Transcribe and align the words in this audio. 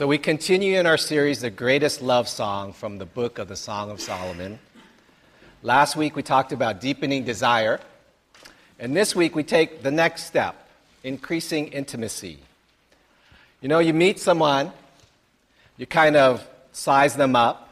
So, 0.00 0.06
we 0.06 0.16
continue 0.16 0.78
in 0.78 0.86
our 0.86 0.96
series, 0.96 1.42
The 1.42 1.50
Greatest 1.50 2.00
Love 2.00 2.26
Song 2.26 2.72
from 2.72 2.96
the 2.96 3.04
book 3.04 3.38
of 3.38 3.48
the 3.48 3.54
Song 3.54 3.90
of 3.90 4.00
Solomon. 4.00 4.58
Last 5.62 5.94
week 5.94 6.16
we 6.16 6.22
talked 6.22 6.52
about 6.52 6.80
deepening 6.80 7.24
desire. 7.24 7.80
And 8.78 8.96
this 8.96 9.14
week 9.14 9.36
we 9.36 9.42
take 9.42 9.82
the 9.82 9.90
next 9.90 10.24
step, 10.24 10.70
increasing 11.04 11.68
intimacy. 11.68 12.38
You 13.60 13.68
know, 13.68 13.78
you 13.78 13.92
meet 13.92 14.18
someone, 14.18 14.72
you 15.76 15.84
kind 15.84 16.16
of 16.16 16.48
size 16.72 17.14
them 17.14 17.36
up, 17.36 17.68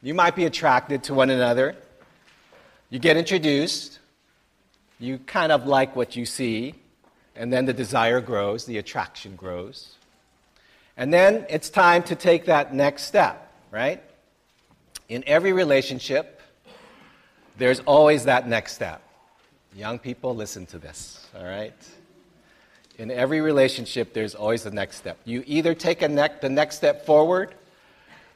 you 0.00 0.14
might 0.14 0.34
be 0.34 0.46
attracted 0.46 1.04
to 1.04 1.12
one 1.12 1.28
another, 1.28 1.76
you 2.88 2.98
get 2.98 3.18
introduced, 3.18 3.98
you 4.98 5.18
kind 5.18 5.52
of 5.52 5.66
like 5.66 5.94
what 5.94 6.16
you 6.16 6.24
see, 6.24 6.74
and 7.36 7.52
then 7.52 7.66
the 7.66 7.74
desire 7.74 8.22
grows, 8.22 8.64
the 8.64 8.78
attraction 8.78 9.36
grows. 9.36 9.96
And 10.96 11.12
then 11.12 11.46
it's 11.48 11.70
time 11.70 12.02
to 12.04 12.14
take 12.14 12.46
that 12.46 12.72
next 12.72 13.04
step, 13.04 13.52
right? 13.70 14.02
In 15.08 15.24
every 15.26 15.52
relationship, 15.52 16.40
there's 17.58 17.80
always 17.80 18.24
that 18.24 18.48
next 18.48 18.74
step. 18.74 19.02
Young 19.74 19.98
people, 19.98 20.34
listen 20.36 20.66
to 20.66 20.78
this, 20.78 21.26
all 21.36 21.44
right? 21.44 21.74
In 22.98 23.10
every 23.10 23.40
relationship, 23.40 24.12
there's 24.12 24.36
always 24.36 24.62
the 24.62 24.70
next 24.70 24.96
step. 24.96 25.18
You 25.24 25.42
either 25.46 25.74
take 25.74 26.02
a 26.02 26.08
ne- 26.08 26.38
the 26.40 26.48
next 26.48 26.76
step 26.76 27.04
forward 27.04 27.54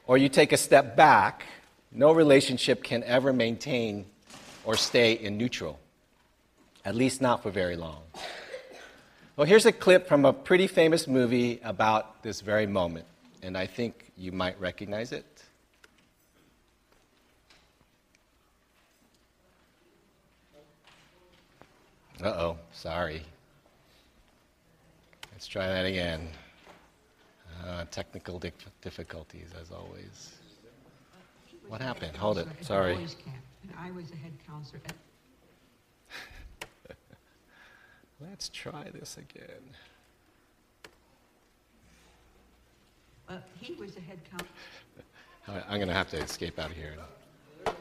or 0.09 0.19
you 0.19 0.29
take 0.29 0.52
a 0.52 0.57
step 0.57 0.97
back. 0.97 1.45
No 1.93 2.13
relationship 2.13 2.83
can 2.83 3.05
ever 3.05 3.33
maintain 3.33 4.05
or 4.65 4.77
stay 4.77 5.13
in 5.13 5.38
neutral, 5.38 5.79
at 6.85 6.97
least 6.97 7.23
not 7.23 7.43
for 7.43 7.51
very 7.51 7.77
long. 7.77 8.02
Well, 9.38 9.47
here's 9.47 9.66
a 9.66 9.73
clip 9.73 10.09
from 10.09 10.24
a 10.24 10.33
pretty 10.33 10.66
famous 10.66 11.06
movie 11.06 11.60
about 11.62 12.24
this 12.24 12.41
very 12.41 12.66
moment, 12.66 13.06
and 13.41 13.56
I 13.56 13.66
think 13.66 14.10
you 14.16 14.33
might 14.33 14.60
recognize 14.60 15.12
it. 15.12 15.45
Uh 22.21 22.26
oh, 22.26 22.59
sorry. 22.73 23.23
Let's 25.30 25.46
try 25.46 25.68
that 25.68 25.87
again. 25.87 26.30
Uh, 27.65 27.85
technical 27.93 28.41
di- 28.41 28.51
difficulties, 28.82 29.51
as 29.63 29.70
always. 29.70 30.32
What 31.68 31.80
happened? 31.80 32.16
Hold 32.16 32.38
it. 32.38 32.48
Sorry. 32.63 32.98
I 33.79 33.93
was 33.93 34.10
a 34.10 34.16
head 34.16 34.32
counselor 34.48 34.80
Let's 38.21 38.49
try 38.49 38.85
this 38.93 39.16
again. 39.16 39.63
Well, 43.29 43.43
he 43.60 43.75
was 43.75 43.97
a 43.97 44.01
head 44.01 44.19
right, 45.55 45.65
I'm 45.69 45.77
going 45.77 45.88
to 45.88 45.95
have 45.95 46.10
to 46.10 46.16
escape 46.19 46.59
out 46.59 46.71
of 46.71 46.77
here. 46.77 46.95
Oh, 47.66 47.73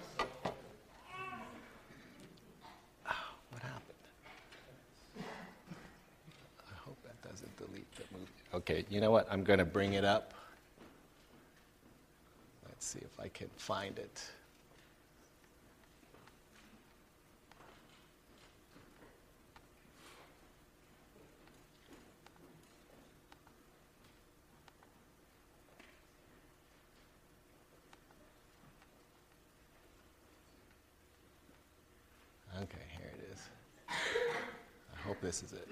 what 3.51 3.63
happened? 3.63 3.81
I 5.19 6.75
hope 6.85 6.97
that 7.03 7.21
doesn't 7.27 7.57
delete 7.57 7.91
the 7.95 8.03
movie. 8.13 8.31
Okay, 8.53 8.85
you 8.89 9.01
know 9.01 9.11
what? 9.11 9.27
I'm 9.31 9.43
going 9.43 9.59
to 9.59 9.65
bring 9.65 9.93
it 9.93 10.05
up. 10.05 10.33
Let's 12.67 12.85
see 12.85 12.99
if 12.99 13.19
I 13.19 13.27
can 13.29 13.49
find 13.57 13.97
it. 13.97 14.23
Okay, 32.63 32.85
here 32.97 33.11
it 33.13 33.31
is. 33.31 33.41
I 33.87 35.06
hope 35.17 35.25
this 35.25 35.43
is 35.43 35.53
it. 35.53 35.67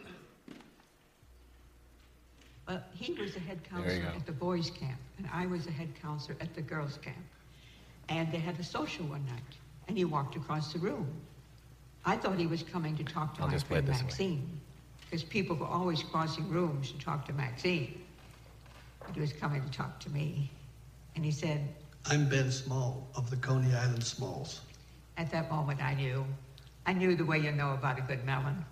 Well, 2.68 2.82
he 2.94 3.14
was 3.14 3.36
a 3.36 3.40
head 3.40 3.60
counselor 3.70 4.08
at 4.16 4.26
the 4.26 4.32
boys' 4.32 4.72
camp, 4.72 5.00
and 5.18 5.30
I 5.32 5.46
was 5.46 5.68
a 5.68 5.72
head 5.72 5.90
counselor 6.02 6.36
at 6.42 6.56
the 6.56 6.62
girls' 6.62 6.98
camp. 6.98 7.16
And 8.10 8.32
they 8.32 8.40
had 8.40 8.60
a 8.60 8.64
social 8.64 9.06
one 9.06 9.26
night, 9.28 9.58
and 9.88 9.98
he 9.98 10.06
walked 10.06 10.36
across 10.36 10.74
the 10.74 10.80
room. 10.80 11.08
I 12.06 12.18
thought 12.18 12.38
he 12.40 12.48
was 12.48 12.64
coming 12.64 12.96
to 12.98 13.04
talk 13.04 13.36
to 13.36 13.42
I'll 13.42 13.48
my 13.48 13.54
just 13.54 13.68
friend 13.68 13.88
this. 13.88 14.02
Maxine, 14.02 14.60
because 15.02 15.24
people 15.24 15.56
were 15.56 15.68
always 15.68 16.02
crossing 16.04 16.50
rooms 16.50 16.92
to 16.92 16.98
talk 17.00 17.26
to 17.28 17.34
Maxine. 17.34 18.02
But 19.06 19.14
he 19.14 19.22
was 19.22 19.34
coming 19.34 19.64
to 19.64 19.72
talk 19.72 20.00
to 20.02 20.10
me. 20.10 20.50
And 21.16 21.24
he 21.24 21.32
said, 21.32 21.68
I'm 22.08 22.28
Ben 22.28 22.52
Small 22.52 23.08
of 23.16 23.30
the 23.30 23.38
Coney 23.38 23.74
Island 23.76 24.04
Smalls. 24.04 24.62
at 25.18 25.32
that 25.32 25.50
moment 25.52 25.82
I 25.82 25.94
knew. 25.94 26.26
I 26.88 26.94
knew 26.94 27.16
the 27.16 27.26
way 27.26 27.40
you 27.40 27.52
know 27.52 27.74
about 27.74 27.98
a 28.00 28.02
good 28.02 28.24
melon. 28.26 28.66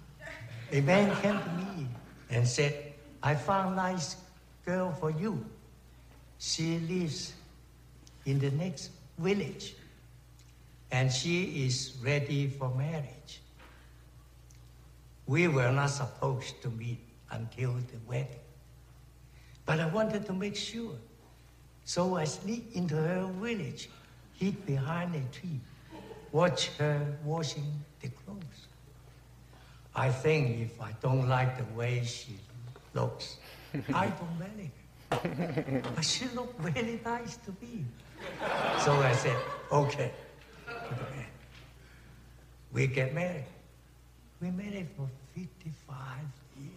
A 0.71 0.81
man 0.81 1.15
came 1.21 1.39
to 1.39 1.49
me 1.51 1.87
and 2.29 2.47
said, 2.47 2.93
I 3.21 3.35
found 3.35 3.73
a 3.73 3.75
nice 3.75 4.15
girl 4.65 4.91
for 4.91 5.11
you. 5.11 5.45
She 6.39 6.79
lives 6.79 7.33
in 8.25 8.39
the 8.39 8.51
next 8.51 8.91
village 9.17 9.75
and 10.91 11.11
she 11.11 11.65
is 11.65 11.97
ready 12.03 12.47
for 12.47 12.69
marriage. 12.75 13.41
We 15.25 15.47
were 15.47 15.71
not 15.71 15.89
supposed 15.89 16.61
to 16.61 16.69
meet 16.69 16.99
until 17.31 17.73
the 17.73 17.97
wedding. 18.07 18.39
But 19.65 19.79
I 19.79 19.87
wanted 19.87 20.25
to 20.27 20.33
make 20.33 20.55
sure. 20.55 20.95
So 21.85 22.15
I 22.15 22.25
sneaked 22.25 22.75
into 22.75 22.95
her 22.95 23.25
village, 23.39 23.89
hid 24.33 24.65
behind 24.65 25.15
a 25.15 25.21
tree, 25.37 25.59
watch 26.31 26.67
her 26.77 27.17
washing 27.23 27.83
the 28.01 28.09
clothes. 28.09 28.62
I 29.95 30.09
think 30.09 30.59
if 30.59 30.81
I 30.81 30.91
don't 31.01 31.27
like 31.27 31.57
the 31.57 31.65
way 31.75 32.03
she 32.03 32.35
looks, 32.93 33.37
I 33.93 34.07
don't 34.07 34.39
marry 34.39 34.71
her. 34.71 35.81
But 35.95 36.03
she 36.03 36.27
looked 36.29 36.59
really 36.59 36.99
nice 37.05 37.37
to 37.37 37.51
me. 37.61 37.85
So 38.83 38.93
I 38.93 39.13
said, 39.13 39.37
okay. 39.71 40.11
to 40.67 40.95
the 40.95 41.01
man. 41.15 41.25
We 42.71 42.87
get 42.87 43.13
married. 43.13 43.45
We 44.41 44.49
married 44.49 44.87
for 44.97 45.07
55 45.35 45.97
years. 46.59 46.73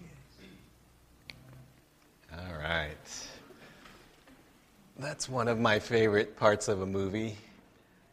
All 2.33 2.59
right. 2.59 3.29
That's 4.99 5.29
one 5.29 5.49
of 5.49 5.59
my 5.59 5.79
favorite 5.79 6.37
parts 6.37 6.69
of 6.69 6.83
a 6.83 6.87
movie. 6.87 7.37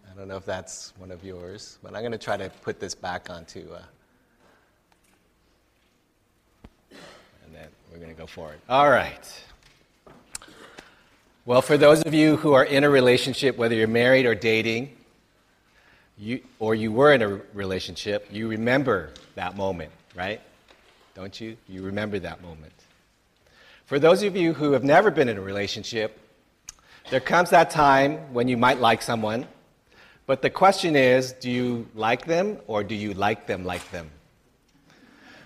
I 0.09 0.15
don't 0.17 0.27
know 0.27 0.37
if 0.37 0.45
that's 0.45 0.93
one 0.97 1.11
of 1.11 1.23
yours, 1.23 1.77
but 1.81 1.93
I'm 1.95 2.01
going 2.01 2.11
to 2.11 2.17
try 2.17 2.37
to 2.37 2.49
put 2.61 2.79
this 2.79 2.93
back 2.93 3.29
onto. 3.29 3.67
Uh, 3.71 3.81
and 7.45 7.53
then 7.53 7.67
we're 7.91 7.92
going 8.03 8.13
to 8.13 8.21
go 8.21 8.27
forward. 8.27 8.59
All 8.67 8.89
right. 8.89 9.43
Well, 11.45 11.61
for 11.61 11.77
those 11.77 12.01
of 12.03 12.13
you 12.13 12.35
who 12.35 12.51
are 12.51 12.65
in 12.65 12.83
a 12.83 12.89
relationship, 12.89 13.57
whether 13.57 13.75
you're 13.75 13.87
married 13.87 14.25
or 14.25 14.35
dating, 14.35 14.93
you, 16.17 16.41
or 16.59 16.75
you 16.75 16.91
were 16.91 17.13
in 17.13 17.21
a 17.21 17.39
relationship, 17.53 18.27
you 18.29 18.49
remember 18.49 19.11
that 19.35 19.55
moment, 19.55 19.91
right? 20.15 20.41
Don't 21.15 21.39
you? 21.39 21.55
You 21.69 21.81
remember 21.83 22.19
that 22.19 22.41
moment. 22.41 22.73
For 23.85 23.99
those 23.99 24.21
of 24.23 24.35
you 24.35 24.53
who 24.53 24.73
have 24.73 24.83
never 24.83 25.09
been 25.09 25.29
in 25.29 25.37
a 25.37 25.41
relationship, 25.41 26.19
there 27.09 27.21
comes 27.21 27.51
that 27.51 27.69
time 27.69 28.33
when 28.33 28.49
you 28.49 28.57
might 28.57 28.79
like 28.79 29.01
someone, 29.01 29.47
but 30.25 30.41
the 30.41 30.49
question 30.49 30.97
is 30.97 31.31
do 31.31 31.49
you 31.49 31.87
like 31.95 32.25
them 32.25 32.57
or 32.67 32.83
do 32.83 32.95
you 32.95 33.13
like 33.13 33.47
them 33.47 33.63
like 33.63 33.89
them? 33.91 34.09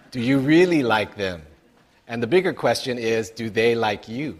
Do 0.09 0.19
you 0.19 0.39
really 0.39 0.81
like 0.81 1.15
them? 1.15 1.43
And 2.07 2.23
the 2.23 2.27
bigger 2.27 2.53
question 2.53 2.97
is 2.97 3.29
do 3.29 3.49
they 3.49 3.75
like 3.75 4.07
you? 4.07 4.39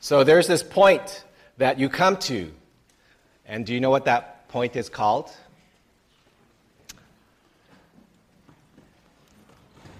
So 0.00 0.24
there's 0.24 0.46
this 0.46 0.62
point 0.62 1.24
that 1.58 1.78
you 1.78 1.88
come 1.88 2.16
to, 2.16 2.50
and 3.46 3.66
do 3.66 3.74
you 3.74 3.80
know 3.80 3.90
what 3.90 4.06
that 4.06 4.48
point 4.48 4.74
is 4.76 4.88
called? 4.88 5.30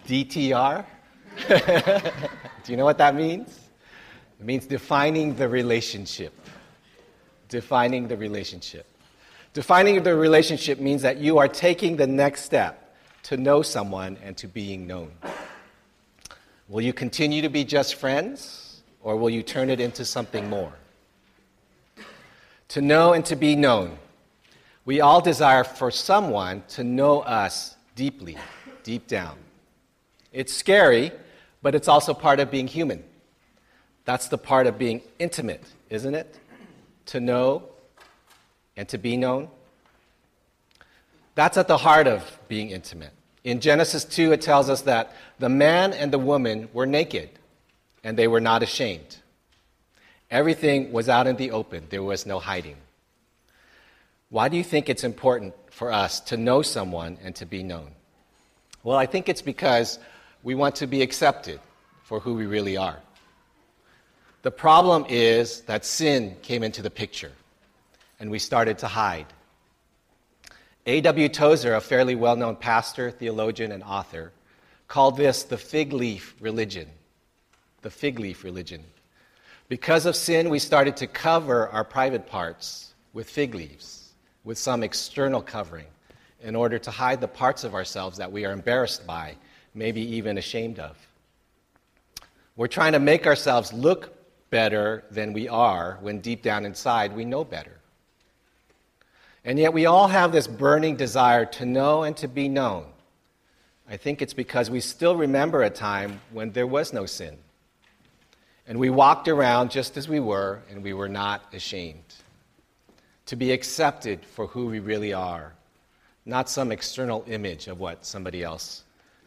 DTR? 0.08 0.85
Do 1.49 2.73
you 2.73 2.76
know 2.76 2.85
what 2.85 2.99
that 2.99 3.14
means? 3.14 3.61
It 4.41 4.44
means 4.44 4.67
defining 4.67 5.37
the 5.37 5.49
relationship. 5.49 6.35
Defining 7.49 8.08
the 8.08 8.17
relationship. 8.17 8.87
Defining 9.53 10.03
the 10.03 10.17
relationship 10.17 10.81
means 10.81 11.03
that 11.03 11.19
you 11.19 11.38
are 11.38 11.46
taking 11.46 11.96
the 11.96 12.08
next 12.08 12.43
step 12.43 12.96
to 13.25 13.37
know 13.37 13.62
someone 13.62 14.19
and 14.25 14.37
to 14.38 14.49
being 14.49 14.87
known. 14.87 15.12
Will 16.70 16.82
you 16.82 16.93
continue 16.93 17.43
to 17.43 17.49
be 17.49 17.64
just 17.64 17.96
friends, 17.96 18.82
or 19.02 19.17
will 19.17 19.28
you 19.28 19.43
turn 19.43 19.70
it 19.70 19.81
into 19.81 20.05
something 20.05 20.49
more? 20.49 20.72
To 22.69 22.81
know 22.81 23.12
and 23.12 23.26
to 23.26 23.34
be 23.34 23.56
known. 23.56 23.99
We 24.84 25.00
all 25.00 25.20
desire 25.20 25.64
for 25.64 25.90
someone 25.90 26.62
to 26.69 26.84
know 26.84 27.22
us 27.22 27.75
deeply, 27.96 28.37
deep 28.84 29.08
down. 29.08 29.37
It's 30.32 30.55
scary, 30.55 31.11
but 31.61 31.75
it's 31.75 31.88
also 31.88 32.14
part 32.14 32.38
of 32.38 32.52
being 32.52 32.69
human. 32.69 33.02
That's 34.05 34.28
the 34.28 34.38
part 34.38 34.69
of 34.69 34.78
being 34.78 35.02
intimate, 35.19 35.64
isn't 35.88 36.14
it? 36.14 36.38
To 37.06 37.19
know 37.19 37.64
and 38.76 38.88
to 38.90 38.96
be 38.96 39.17
known. 39.17 39.49
That's 41.34 41.56
at 41.56 41.67
the 41.67 41.78
heart 41.78 42.06
of 42.06 42.38
being 42.46 42.70
intimate. 42.70 43.12
In 43.45 43.61
Genesis 43.61 44.05
2, 44.05 44.33
it 44.33 44.43
tells 44.43 44.69
us 44.69 44.83
that 44.83 45.15
the 45.39 45.49
man 45.49 45.93
and 45.93 46.13
the 46.13 46.19
woman 46.19 46.69
were 46.73 46.87
naked 46.87 47.31
and 48.05 48.17
they 48.17 48.29
were 48.29 48.41
not 48.41 48.63
ashamed. 48.63 49.17
Everything 50.31 50.93
was 50.93 51.09
out 51.09 51.27
in 51.27 51.37
the 51.37 51.51
open, 51.51 51.87
there 51.91 52.03
was 52.03 52.27
no 52.27 52.39
hiding. 52.39 52.77
Why 54.29 54.49
do 54.49 54.57
you 54.57 54.63
think 54.63 54.89
it's 54.89 55.03
important 55.03 55.55
for 55.71 55.91
us 55.91 56.21
to 56.21 56.37
know 56.37 56.63
someone 56.63 57.19
and 57.25 57.35
to 57.37 57.47
be 57.47 57.63
known? 57.63 57.91
Well, 58.85 58.97
I 58.97 59.07
think 59.07 59.29
it's 59.29 59.43
because 59.43 59.99
we 60.43 60.55
want 60.55 60.77
to 60.77 60.87
be 60.87 61.03
accepted 61.03 61.61
for 62.05 62.21
who 62.21 62.35
we 62.35 62.47
really 62.47 62.77
are. 62.77 62.99
The 64.43 64.51
problem 64.51 65.05
is 65.09 65.63
that 65.63 65.85
sin 65.85 66.37
came 66.43 66.63
into 66.63 66.81
the 66.81 66.91
picture 66.91 67.33
and 68.21 68.31
we 68.31 68.39
started 68.39 68.79
to 68.79 68.87
hide. 68.87 69.27
A.W. 70.87 71.29
Tozer, 71.29 71.75
a 71.75 71.81
fairly 71.81 72.15
well 72.15 72.37
known 72.37 72.56
pastor, 72.56 73.11
theologian, 73.11 73.73
and 73.73 73.82
author, 73.82 74.32
called 74.88 75.17
this 75.17 75.43
the 75.43 75.59
fig 75.59 75.93
leaf 75.93 76.35
religion. 76.41 76.88
The 77.82 77.91
fig 77.91 78.19
leaf 78.19 78.44
religion. 78.44 78.85
Because 79.69 80.06
of 80.06 80.17
sin, 80.17 80.50
we 80.50 80.59
started 80.59 80.97
to 80.97 81.06
cover 81.06 81.69
our 81.69 81.85
private 81.85 82.27
parts 82.27 82.94
with 83.12 83.31
fig 83.31 83.55
leaves, 83.55 84.12
with 84.43 84.59
some 84.59 84.82
external 84.82 85.43
covering, 85.43 85.87
in 86.43 86.56
order 86.56 86.79
to 86.79 86.91
hide 86.91 87.21
the 87.21 87.29
parts 87.29 87.62
of 87.62 87.75
ourselves 87.75 88.17
that 88.19 88.32
we 88.32 88.44
are 88.44 88.53
embarrassed 88.53 89.06
by, 89.06 89.37
maybe 89.75 90.00
even 90.00 90.38
ashamed 90.38 90.79
of. 90.79 90.97
We're 92.56 92.67
trying 92.67 92.93
to 92.93 92.99
make 92.99 93.27
ourselves 93.27 93.73
look 93.73 94.17
better 94.50 95.05
than 95.11 95.32
we 95.32 95.49
are 95.49 95.99
when 96.00 96.21
deep 96.21 96.43
down 96.43 96.65
inside 96.65 97.15
we 97.15 97.25
know 97.25 97.44
better. 97.44 97.80
And 99.45 99.59
yet 99.59 99.73
we 99.73 99.87
all 99.87 100.09
have 100.09 100.33
this 100.33 100.47
burning 100.47 100.97
desire 100.97 101.47
to 101.47 101.65
know 101.65 102.03
and 102.03 102.17
to 102.19 102.29
be 102.29 102.49
known. 102.49 102.87
I 103.89 103.97
think 103.97 104.23
it's 104.23 104.35
because 104.35 104.71
we 104.71 104.81
still 104.81 105.17
remember 105.17 105.63
a 105.63 105.71
time 105.71 106.21
when 106.33 106.53
there 106.53 106.67
was 106.67 106.93
no 106.93 107.07
sin. 107.07 107.39
And 108.69 108.79
we 108.79 108.91
walked 108.91 109.27
around 109.27 109.71
just 109.71 109.97
as 109.97 110.09
we 110.09 110.21
were, 110.21 110.61
and 110.71 110.83
we 110.83 110.93
were 110.93 111.09
not 111.09 111.43
ashamed. 111.53 112.15
To 113.27 113.37
be 113.37 113.51
accepted 113.51 114.25
for 114.25 114.47
who 114.47 114.67
we 114.67 114.79
really 114.79 115.13
are, 115.13 115.55
not 116.25 116.49
some 116.49 116.71
external 116.71 117.25
image 117.27 117.67
of 117.67 117.81
what 117.81 118.05
somebody 118.05 118.45
else 118.45 118.85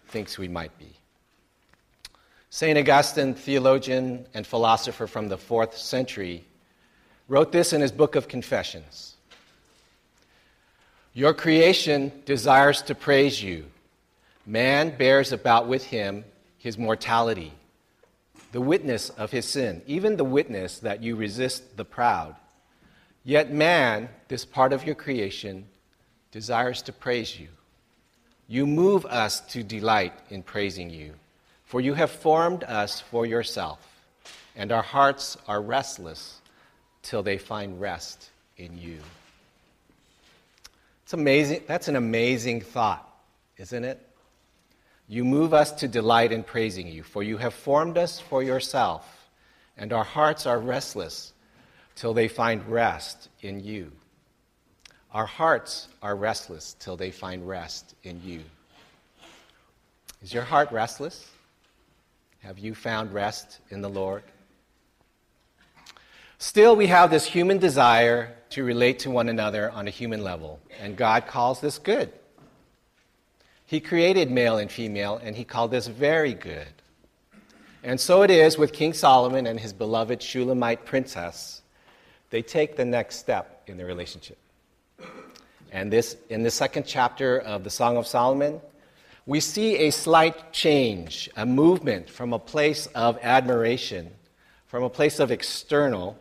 thinks 0.08 0.38
we 0.38 0.48
might 0.48 0.78
be. 0.78 0.94
St. 2.50 2.78
Augustine, 2.78 3.34
theologian 3.34 4.28
and 4.34 4.46
philosopher 4.46 5.08
from 5.08 5.28
the 5.28 5.38
fourth 5.38 5.76
century, 5.76 6.46
wrote 7.28 7.52
this 7.52 7.74
in 7.74 7.82
his 7.82 7.92
book 7.92 8.16
of 8.16 8.28
Confessions 8.28 9.13
Your 11.16 11.34
creation 11.34 12.12
desires 12.26 12.82
to 12.84 12.96
praise 12.96 13.42
you. 13.42 13.66
Man 14.46 14.98
bears 14.98 15.32
about 15.32 15.68
with 15.68 15.86
him 15.86 16.26
his 16.58 16.78
mortality, 16.78 17.54
the 18.52 18.62
witness 18.62 19.10
of 19.10 19.30
his 19.30 19.46
sin, 19.46 19.84
even 19.86 20.18
the 20.18 20.24
witness 20.24 20.80
that 20.80 21.04
you 21.04 21.16
resist 21.16 21.78
the 21.78 21.86
proud. 21.86 22.36
Yet 23.24 23.52
man, 23.52 24.10
this 24.28 24.44
part 24.44 24.74
of 24.74 24.86
your 24.86 24.96
creation, 24.96 25.66
desires 26.32 26.82
to 26.84 26.94
praise 26.94 27.40
you. 27.40 27.50
You 28.48 28.66
move 28.66 29.06
us 29.06 29.40
to 29.52 29.62
delight 29.62 30.14
in 30.30 30.42
praising 30.42 30.90
you. 30.90 31.14
For 31.66 31.80
you 31.80 31.94
have 31.94 32.12
formed 32.12 32.64
us 32.64 33.02
for 33.02 33.26
yourself, 33.26 33.80
and 34.56 34.72
our 34.72 34.84
hearts 34.84 35.38
are 35.48 35.62
restless 35.62 36.42
till 37.02 37.24
they 37.24 37.38
find 37.38 37.80
rest 37.80 38.30
in 38.58 38.78
you. 38.78 39.00
It's 41.14 41.20
amazing. 41.20 41.62
That's 41.68 41.88
an 41.90 41.96
amazing 41.96 42.62
thought, 42.62 43.08
isn't 43.58 43.84
it? 43.84 44.02
You 45.08 45.24
move 45.24 45.54
us 45.54 45.72
to 45.74 45.88
delight 45.88 46.32
in 46.32 46.42
praising 46.42 46.88
you, 46.88 47.04
for 47.04 47.22
you 47.22 47.38
have 47.38 47.54
formed 47.54 48.00
us 48.00 48.20
for 48.20 48.42
yourself, 48.42 49.30
and 49.78 49.94
our 49.94 50.04
hearts 50.04 50.48
are 50.48 50.58
restless 50.58 51.34
till 51.96 52.16
they 52.16 52.28
find 52.28 52.68
rest 52.68 53.30
in 53.42 53.64
you. 53.64 53.92
Our 55.12 55.28
hearts 55.28 55.88
are 56.02 56.16
restless 56.16 56.76
till 56.80 56.98
they 56.98 57.12
find 57.12 57.48
rest 57.48 57.94
in 58.04 58.20
you. 58.26 58.42
Is 60.24 60.34
your 60.34 60.42
heart 60.42 60.72
restless? 60.72 61.30
Have 62.40 62.58
you 62.58 62.74
found 62.74 63.14
rest 63.14 63.60
in 63.70 63.82
the 63.82 63.90
Lord? 63.90 64.24
Still, 66.40 66.76
we 66.76 66.88
have 66.88 67.12
this 67.12 67.28
human 67.28 67.60
desire 67.60 68.36
to 68.54 68.64
relate 68.64 69.00
to 69.00 69.10
one 69.10 69.30
another 69.30 69.72
on 69.72 69.88
a 69.88 69.90
human 69.90 70.24
level, 70.24 70.60
and 70.80 70.96
God 70.96 71.26
calls 71.26 71.60
this 71.60 71.80
good. 71.80 72.12
He 73.66 73.80
created 73.80 74.30
male 74.30 74.58
and 74.58 74.72
female, 74.72 75.20
and 75.24 75.36
He 75.36 75.44
called 75.44 75.72
this 75.72 75.88
very 75.88 76.36
good. 76.36 76.68
And 77.84 78.00
so 78.00 78.22
it 78.22 78.30
is 78.30 78.58
with 78.58 78.72
King 78.72 78.94
Solomon 78.94 79.48
and 79.48 79.60
his 79.60 79.74
beloved 79.74 80.22
Shulamite 80.22 80.86
princess. 80.86 81.64
They 82.30 82.42
take 82.44 82.78
the 82.78 82.86
next 82.86 83.18
step 83.18 83.64
in 83.68 83.78
their 83.78 83.88
relationship. 83.88 84.38
And 85.72 85.92
this, 85.92 86.16
in 86.30 86.44
the 86.44 86.52
second 86.52 86.86
chapter 86.86 87.40
of 87.40 87.64
the 87.64 87.72
Song 87.72 87.98
of 87.98 88.06
Solomon, 88.06 88.62
we 89.26 89.40
see 89.40 89.78
a 89.78 89.90
slight 89.90 90.54
change, 90.54 91.30
a 91.36 91.46
movement 91.46 92.08
from 92.10 92.32
a 92.32 92.40
place 92.40 92.86
of 92.94 93.18
admiration, 93.24 94.12
from 94.68 94.84
a 94.84 94.90
place 94.90 95.20
of 95.20 95.32
external, 95.32 96.18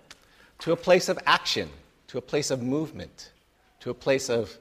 to 0.61 0.73
a 0.73 0.77
place 0.77 1.11
of 1.11 1.19
action, 1.27 1.69
to 2.13 2.19
a 2.19 2.21
place 2.21 2.51
of 2.51 2.63
movement, 2.63 3.31
to 3.81 3.89
a 3.89 3.95
place 3.95 4.29
of 4.29 4.59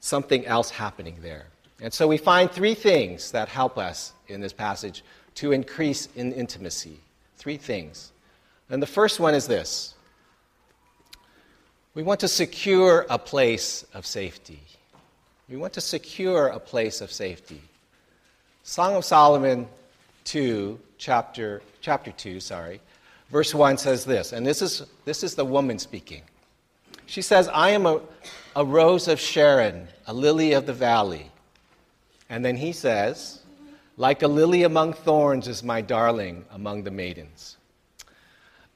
something 0.00 0.44
else 0.44 0.68
happening 0.68 1.16
there. 1.22 1.46
And 1.80 1.90
so 1.90 2.06
we 2.06 2.18
find 2.18 2.50
three 2.50 2.74
things 2.74 3.30
that 3.30 3.48
help 3.48 3.78
us 3.78 4.12
in 4.28 4.42
this 4.42 4.52
passage 4.52 5.02
to 5.36 5.52
increase 5.52 6.10
in 6.16 6.34
intimacy. 6.34 6.98
Three 7.38 7.56
things. 7.56 8.12
And 8.68 8.82
the 8.82 8.86
first 8.86 9.20
one 9.20 9.34
is 9.34 9.46
this 9.46 9.94
we 11.94 12.02
want 12.02 12.20
to 12.20 12.28
secure 12.28 13.06
a 13.08 13.18
place 13.18 13.86
of 13.94 14.04
safety. 14.04 14.60
We 15.48 15.56
want 15.56 15.72
to 15.72 15.80
secure 15.80 16.48
a 16.48 16.60
place 16.60 17.00
of 17.00 17.10
safety. 17.10 17.62
Song 18.64 18.96
of 18.96 19.06
Solomon 19.06 19.66
2, 20.24 20.78
chapter, 20.98 21.62
chapter 21.80 22.12
2, 22.12 22.38
sorry, 22.38 22.82
verse 23.30 23.54
1 23.54 23.78
says 23.78 24.04
this, 24.04 24.32
and 24.34 24.44
this 24.44 24.60
is, 24.60 24.84
this 25.06 25.24
is 25.24 25.34
the 25.34 25.44
woman 25.46 25.78
speaking. 25.78 26.20
She 27.12 27.20
says, 27.20 27.46
I 27.48 27.72
am 27.72 27.84
a, 27.84 28.00
a 28.56 28.64
rose 28.64 29.06
of 29.06 29.20
Sharon, 29.20 29.86
a 30.06 30.14
lily 30.14 30.54
of 30.54 30.64
the 30.64 30.72
valley. 30.72 31.30
And 32.30 32.42
then 32.42 32.56
he 32.56 32.72
says, 32.72 33.42
like 33.98 34.22
a 34.22 34.28
lily 34.28 34.62
among 34.62 34.94
thorns 34.94 35.46
is 35.46 35.62
my 35.62 35.82
darling 35.82 36.46
among 36.52 36.84
the 36.84 36.90
maidens. 36.90 37.58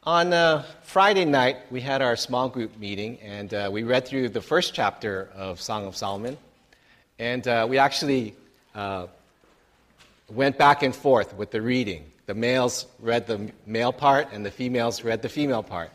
On 0.02 0.35
uh, 0.35 0.64
Friday 0.83 1.25
night, 1.25 1.57
we 1.71 1.81
had 1.81 2.02
our 2.02 2.14
small 2.14 2.50
group 2.50 2.76
meeting, 2.76 3.19
and 3.23 3.55
uh, 3.55 3.71
we 3.73 3.85
read 3.85 4.07
through 4.07 4.28
the 4.28 4.43
first 4.43 4.75
chapter 4.75 5.31
of 5.35 5.59
Song 5.59 5.87
of 5.87 5.97
Solomon. 5.97 6.37
And 7.19 7.49
uh, 7.49 7.66
we 7.66 7.78
actually 7.78 8.35
uh, 8.75 9.07
went 10.28 10.59
back 10.59 10.83
and 10.83 10.95
forth 10.95 11.35
with 11.37 11.52
the 11.52 11.62
reading. 11.62 12.05
The 12.26 12.35
males 12.35 12.85
read 13.00 13.26
the 13.26 13.50
male 13.64 13.95
part, 13.95 14.28
and 14.31 14.45
the 14.45 14.50
females 14.50 15.05
read 15.05 15.23
the 15.23 15.31
female 15.31 15.62
part. 15.62 15.90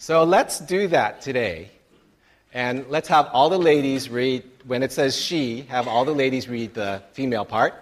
So 0.00 0.22
let's 0.22 0.60
do 0.60 0.86
that 0.88 1.20
today. 1.20 1.70
And 2.54 2.86
let's 2.88 3.08
have 3.08 3.28
all 3.32 3.50
the 3.50 3.58
ladies 3.58 4.08
read, 4.08 4.44
when 4.64 4.84
it 4.84 4.92
says 4.92 5.16
she, 5.16 5.62
have 5.62 5.88
all 5.88 6.04
the 6.04 6.12
ladies 6.12 6.48
read 6.48 6.72
the 6.72 7.02
female 7.12 7.44
part. 7.44 7.74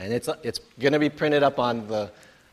And 0.00 0.12
it's, 0.12 0.28
it's 0.42 0.58
going 0.80 0.92
to 0.92 0.98
be 0.98 1.08
printed 1.08 1.44
up 1.44 1.60
on 1.60 1.86
the, 1.86 2.10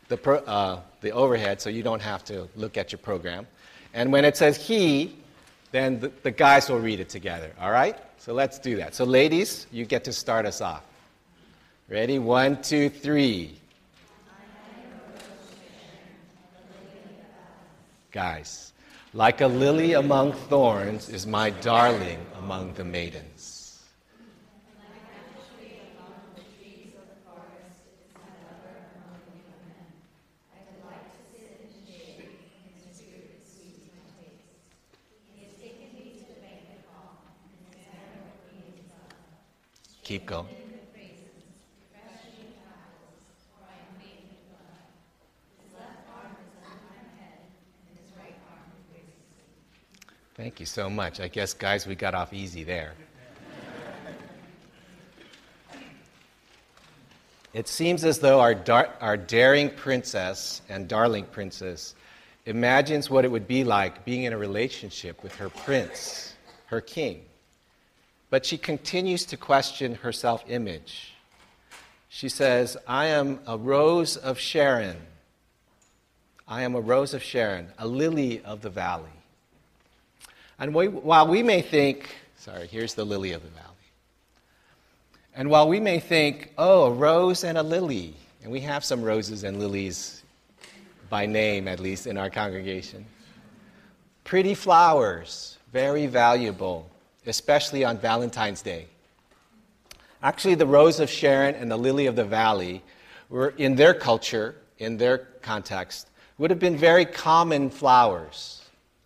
the, 0.08 0.16
pro, 0.16 0.36
uh, 0.36 0.80
the 1.00 1.10
overhead 1.10 1.60
so 1.60 1.68
you 1.68 1.82
don't 1.82 2.00
have 2.00 2.24
to 2.26 2.48
look 2.54 2.76
at 2.76 2.92
your 2.92 3.00
program. 3.00 3.46
And 3.92 4.12
when 4.12 4.24
it 4.24 4.36
says 4.36 4.56
he, 4.56 5.16
then 5.72 5.98
the, 5.98 6.12
the 6.22 6.30
guys 6.30 6.70
will 6.70 6.78
read 6.78 7.00
it 7.00 7.08
together, 7.08 7.52
all 7.60 7.72
right? 7.72 7.98
So 8.18 8.32
let's 8.32 8.60
do 8.60 8.76
that. 8.76 8.94
So, 8.94 9.04
ladies, 9.04 9.66
you 9.72 9.84
get 9.84 10.04
to 10.04 10.12
start 10.12 10.46
us 10.46 10.60
off. 10.60 10.84
Ready? 11.88 12.20
One, 12.20 12.62
two, 12.62 12.88
three. 12.88 13.59
Guys, 18.10 18.72
like 19.14 19.40
a 19.40 19.46
lily 19.46 19.92
among 19.92 20.32
thorns 20.32 21.08
is 21.08 21.26
my 21.26 21.50
darling 21.50 22.26
among 22.34 22.74
the 22.74 22.84
maidens. 22.84 23.84
Keep 40.02 40.26
going. 40.26 40.59
Thank 50.40 50.58
you 50.58 50.64
so 50.64 50.88
much. 50.88 51.20
I 51.20 51.28
guess, 51.28 51.52
guys, 51.52 51.86
we 51.86 51.94
got 51.94 52.14
off 52.14 52.32
easy 52.32 52.64
there. 52.64 52.94
It 57.52 57.68
seems 57.68 58.04
as 58.04 58.20
though 58.20 58.40
our, 58.40 58.54
dar- 58.54 58.88
our 59.02 59.18
daring 59.18 59.68
princess 59.68 60.62
and 60.70 60.88
darling 60.88 61.26
princess 61.26 61.94
imagines 62.46 63.10
what 63.10 63.26
it 63.26 63.30
would 63.30 63.46
be 63.46 63.64
like 63.64 64.06
being 64.06 64.24
in 64.24 64.32
a 64.32 64.38
relationship 64.38 65.22
with 65.22 65.34
her 65.34 65.50
prince, 65.50 66.32
her 66.68 66.80
king. 66.80 67.20
But 68.30 68.46
she 68.46 68.56
continues 68.56 69.26
to 69.26 69.36
question 69.36 69.96
her 69.96 70.10
self 70.10 70.42
image. 70.48 71.12
She 72.08 72.30
says, 72.30 72.78
I 72.86 73.08
am 73.08 73.40
a 73.46 73.58
rose 73.58 74.16
of 74.16 74.38
Sharon. 74.38 74.96
I 76.48 76.62
am 76.62 76.74
a 76.74 76.80
rose 76.80 77.12
of 77.12 77.22
Sharon, 77.22 77.68
a 77.78 77.86
lily 77.86 78.42
of 78.42 78.62
the 78.62 78.70
valley. 78.70 79.19
And 80.60 80.74
we, 80.74 80.88
while 80.88 81.26
we 81.26 81.42
may 81.42 81.62
think, 81.62 82.14
sorry, 82.36 82.66
here's 82.66 82.92
the 82.92 83.04
lily 83.04 83.32
of 83.32 83.42
the 83.42 83.48
valley. 83.48 83.66
And 85.34 85.48
while 85.48 85.66
we 85.66 85.80
may 85.80 86.00
think, 86.00 86.52
oh, 86.58 86.84
a 86.84 86.90
rose 86.90 87.44
and 87.44 87.56
a 87.56 87.62
lily, 87.62 88.14
and 88.42 88.52
we 88.52 88.60
have 88.60 88.84
some 88.84 89.02
roses 89.02 89.42
and 89.42 89.58
lilies 89.58 90.22
by 91.08 91.24
name, 91.24 91.66
at 91.66 91.80
least, 91.80 92.06
in 92.06 92.18
our 92.18 92.28
congregation, 92.28 93.06
pretty 94.22 94.54
flowers, 94.54 95.56
very 95.72 96.06
valuable, 96.06 96.90
especially 97.26 97.82
on 97.82 97.96
Valentine's 97.96 98.60
Day. 98.60 98.86
Actually, 100.22 100.56
the 100.56 100.66
rose 100.66 101.00
of 101.00 101.08
Sharon 101.08 101.54
and 101.54 101.70
the 101.70 101.76
lily 101.78 102.04
of 102.04 102.16
the 102.16 102.24
valley 102.24 102.82
were, 103.30 103.54
in 103.56 103.76
their 103.76 103.94
culture, 103.94 104.56
in 104.78 104.98
their 104.98 105.18
context, 105.40 106.08
would 106.36 106.50
have 106.50 106.60
been 106.60 106.76
very 106.76 107.06
common 107.06 107.70
flowers. 107.70 108.59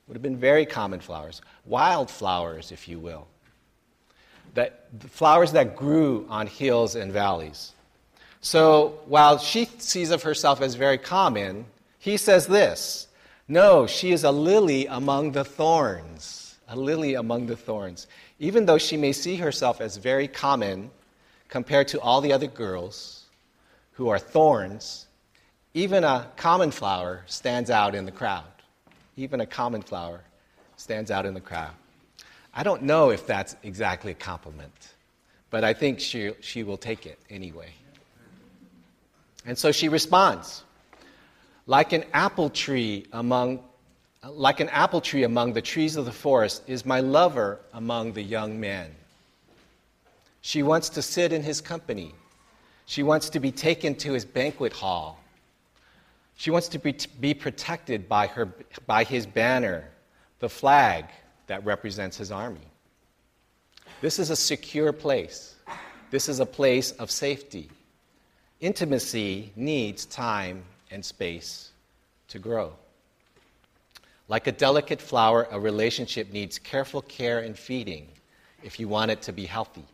Would 0.06 0.14
have 0.14 0.22
been 0.22 0.36
very 0.36 0.66
common 0.66 1.00
flowers, 1.00 1.40
wild 1.64 2.10
flowers, 2.10 2.72
if 2.72 2.88
you 2.88 2.98
will 2.98 3.26
that 4.54 4.86
flowers 5.10 5.52
that 5.52 5.76
grew 5.76 6.26
on 6.28 6.46
hills 6.46 6.94
and 6.94 7.12
valleys. 7.12 7.72
So 8.40 9.00
while 9.06 9.38
she 9.38 9.66
sees 9.78 10.10
of 10.10 10.22
herself 10.22 10.60
as 10.60 10.74
very 10.74 10.98
common, 10.98 11.66
he 11.98 12.16
says 12.16 12.46
this 12.46 13.08
No, 13.48 13.86
she 13.86 14.12
is 14.12 14.24
a 14.24 14.30
lily 14.30 14.86
among 14.86 15.32
the 15.32 15.44
thorns. 15.44 16.56
A 16.68 16.76
lily 16.76 17.14
among 17.14 17.46
the 17.46 17.56
thorns. 17.56 18.06
Even 18.38 18.64
though 18.64 18.78
she 18.78 18.96
may 18.96 19.12
see 19.12 19.36
herself 19.36 19.80
as 19.80 19.98
very 19.98 20.26
common 20.26 20.90
compared 21.48 21.88
to 21.88 22.00
all 22.00 22.20
the 22.20 22.32
other 22.32 22.46
girls 22.46 23.24
who 23.92 24.08
are 24.08 24.18
thorns, 24.18 25.06
even 25.74 26.04
a 26.04 26.26
common 26.36 26.70
flower 26.70 27.22
stands 27.26 27.70
out 27.70 27.94
in 27.94 28.06
the 28.06 28.12
crowd. 28.12 28.53
Even 29.16 29.40
a 29.40 29.46
common 29.46 29.82
flower 29.82 30.22
stands 30.76 31.10
out 31.10 31.26
in 31.26 31.34
the 31.34 31.40
crowd. 31.40 31.72
I 32.52 32.62
don't 32.62 32.82
know 32.82 33.10
if 33.10 33.26
that's 33.26 33.56
exactly 33.62 34.12
a 34.12 34.14
compliment, 34.14 34.94
but 35.50 35.64
I 35.64 35.72
think 35.72 36.00
she, 36.00 36.32
she 36.40 36.62
will 36.62 36.76
take 36.76 37.06
it 37.06 37.18
anyway. 37.30 37.70
And 39.46 39.58
so 39.58 39.72
she 39.72 39.88
responds, 39.88 40.62
like 41.66 41.92
an 41.92 42.04
apple 42.12 42.50
tree 42.50 43.06
among 43.12 43.60
like 44.30 44.60
an 44.60 44.68
apple 44.70 45.00
tree 45.00 45.24
among 45.24 45.52
the 45.52 45.62
trees 45.62 45.96
of 45.96 46.04
the 46.04 46.12
forest 46.12 46.62
is 46.66 46.86
my 46.86 47.00
lover 47.00 47.60
among 47.72 48.12
the 48.12 48.22
young 48.22 48.58
men. 48.58 48.90
She 50.40 50.62
wants 50.62 50.88
to 50.90 51.02
sit 51.02 51.32
in 51.32 51.42
his 51.42 51.60
company. 51.60 52.14
She 52.86 53.02
wants 53.02 53.30
to 53.30 53.40
be 53.40 53.50
taken 53.50 53.94
to 53.96 54.12
his 54.12 54.24
banquet 54.24 54.72
hall. 54.72 55.20
She 56.36 56.50
wants 56.50 56.68
to 56.68 56.78
be, 56.78 57.34
protected 57.34 58.08
by, 58.08 58.26
her, 58.28 58.54
by 58.86 59.04
his 59.04 59.26
banner, 59.26 59.88
the 60.40 60.48
flag, 60.48 61.06
that 61.46 61.64
represents 61.64 62.16
his 62.16 62.32
army. 62.32 62.66
This 64.00 64.18
is 64.18 64.30
a 64.30 64.36
secure 64.36 64.92
place. 64.92 65.54
This 66.10 66.28
is 66.28 66.40
a 66.40 66.46
place 66.46 66.92
of 66.92 67.10
safety. 67.10 67.70
Intimacy 68.60 69.52
needs 69.56 70.06
time 70.06 70.64
and 70.90 71.04
space 71.04 71.70
to 72.28 72.38
grow. 72.38 72.72
Like 74.28 74.46
a 74.46 74.52
delicate 74.52 75.00
flower, 75.00 75.46
a 75.50 75.60
relationship 75.60 76.32
needs 76.32 76.58
careful 76.58 77.02
care 77.02 77.40
and 77.40 77.58
feeding 77.58 78.08
if 78.62 78.80
you 78.80 78.88
want 78.88 79.10
it 79.10 79.20
to 79.22 79.32
be 79.32 79.44
healthy. 79.44 79.84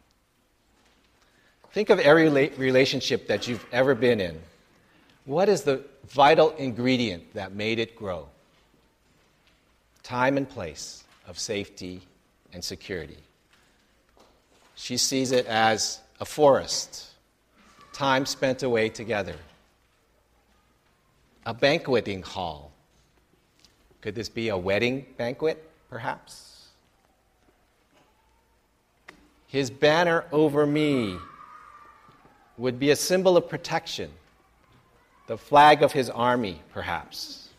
Think 1.73 1.91
of 1.91 1.99
every 1.99 2.29
relationship 2.57 3.27
that 3.29 3.49
you've 3.49 3.67
ever 3.73 3.95
been 3.95 4.21
in. 4.21 4.41
What 5.31 5.49
is 5.49 5.63
the 5.63 5.85
vital 6.09 6.51
ingredient 6.57 7.35
that 7.35 7.53
made 7.53 7.79
it 7.79 7.95
grow? 7.95 8.27
Time 10.03 10.37
and 10.37 10.49
place 10.49 11.05
of 11.29 11.39
safety 11.39 12.01
and 12.53 12.65
security. 12.65 13.19
She 14.75 14.97
sees 14.97 15.31
it 15.31 15.47
as 15.47 16.01
a 16.19 16.25
forest, 16.25 17.11
time 17.93 18.27
spent 18.27 18.65
away 18.65 18.89
together, 18.89 19.37
a 21.47 21.55
banqueting 21.55 22.23
hall. 22.23 22.73
Could 24.01 24.17
this 24.17 24.29
be 24.29 24.49
a 24.49 24.59
wedding 24.59 25.07
banquet, 25.17 25.71
perhaps? 25.89 26.71
His 29.47 29.71
banner 29.71 30.25
over 30.33 30.67
me 30.67 31.19
would 32.59 32.81
be 32.81 32.91
a 32.91 32.97
symbol 32.97 33.37
of 33.37 33.49
protection, 33.49 34.11
the 35.31 35.39
flag 35.39 35.85
of 35.85 35.93
his 35.93 36.11
army, 36.11 36.61
perhaps. 36.73 37.51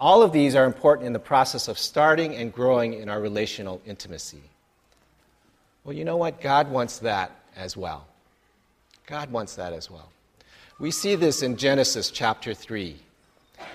All 0.00 0.24
of 0.24 0.32
these 0.32 0.56
are 0.56 0.64
important 0.64 1.06
in 1.06 1.12
the 1.12 1.20
process 1.20 1.68
of 1.68 1.78
starting 1.78 2.34
and 2.34 2.52
growing 2.52 2.94
in 2.94 3.08
our 3.08 3.20
relational 3.20 3.80
intimacy. 3.86 4.42
Well, 5.84 5.94
you 5.94 6.04
know 6.04 6.16
what? 6.16 6.40
God 6.40 6.68
wants 6.68 6.98
that 6.98 7.30
as 7.54 7.76
well. 7.76 8.08
God 9.06 9.30
wants 9.30 9.54
that 9.54 9.72
as 9.72 9.88
well. 9.88 10.08
We 10.80 10.90
see 10.90 11.14
this 11.14 11.42
in 11.42 11.56
Genesis 11.56 12.10
chapter 12.10 12.52
3. 12.52 12.96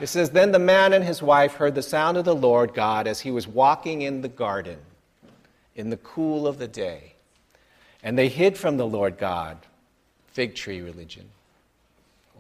It 0.02 0.08
says, 0.08 0.32
Then 0.32 0.52
the 0.52 0.60
man 0.60 0.92
and 0.92 1.02
his 1.02 1.22
wife 1.22 1.54
heard 1.54 1.74
the 1.74 1.82
sound 1.82 2.18
of 2.18 2.26
the 2.26 2.36
Lord 2.36 2.74
God 2.74 3.08
as 3.08 3.22
he 3.22 3.32
was 3.32 3.48
walking 3.48 4.02
in 4.02 4.20
the 4.20 4.28
garden 4.28 4.80
in 5.78 5.90
the 5.90 5.96
cool 5.96 6.48
of 6.48 6.60
the 6.60 6.68
day. 6.68 7.14
And 8.04 8.18
they 8.18 8.28
hid 8.28 8.58
from 8.58 8.76
the 8.76 8.86
Lord 8.86 9.18
God, 9.18 9.58
fig 10.34 10.54
tree 10.54 10.82
religion, 10.82 11.30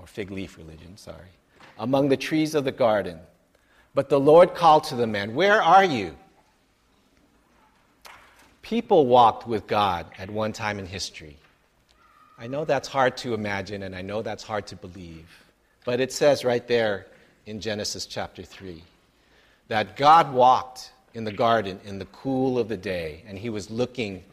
or 0.01 0.08
fig 0.08 0.31
leaf 0.31 0.58
religion, 0.58 0.98
sorry, 0.98 1.29
among 1.77 2.10
the 2.10 2.17
trees 2.17 2.55
of 2.55 2.63
the 2.63 2.72
garden. 2.72 3.20
But 3.93 4.10
the 4.10 4.20
Lord 4.20 4.55
called 4.55 4.86
to 4.86 4.96
the 4.96 5.08
man, 5.08 5.36
Where 5.36 5.62
are 5.62 5.84
you? 5.84 6.15
People 8.62 9.05
walked 9.05 9.48
with 9.48 9.67
God 9.67 10.05
at 10.17 10.29
one 10.29 10.53
time 10.53 10.79
in 10.79 10.86
history. 10.86 11.38
I 12.38 12.48
know 12.48 12.65
that's 12.65 12.88
hard 12.88 13.17
to 13.17 13.34
imagine 13.34 13.84
and 13.84 13.96
I 13.96 14.01
know 14.01 14.22
that's 14.22 14.43
hard 14.43 14.65
to 14.67 14.75
believe, 14.75 15.27
but 15.86 16.00
it 16.00 16.12
says 16.12 16.43
right 16.43 16.67
there 16.67 17.05
in 17.46 17.60
Genesis 17.60 18.05
chapter 18.05 18.43
3 18.43 18.81
that 19.67 19.96
God 19.96 20.34
walked 20.34 20.91
in 21.13 21.24
the 21.24 21.31
garden 21.31 21.79
in 21.86 22.00
the 22.00 22.05
cool 22.05 22.58
of 22.58 22.67
the 22.67 22.77
day 22.77 23.24
and 23.27 23.38
he 23.38 23.50
was 23.50 23.70
looking 23.70 24.24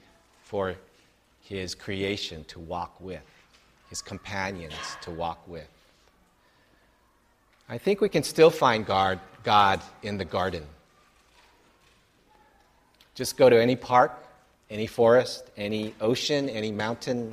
for 0.44 0.76
his 1.42 1.74
creation 1.74 2.44
to 2.44 2.60
walk 2.60 2.98
with, 3.00 3.20
his 3.88 4.02
companions 4.02 4.74
to 5.02 5.10
walk 5.10 5.46
with. 5.48 5.68
I 7.68 7.78
think 7.78 8.00
we 8.00 8.08
can 8.08 8.22
still 8.22 8.50
find 8.50 8.86
God, 8.86 9.20
in 10.02 10.18
the 10.18 10.24
garden. 10.24 10.64
Just 13.14 13.36
go 13.36 13.48
to 13.48 13.60
any 13.60 13.76
park, 13.76 14.24
any 14.70 14.86
forest, 14.86 15.50
any 15.56 15.94
ocean, 16.00 16.48
any 16.48 16.70
mountain, 16.70 17.32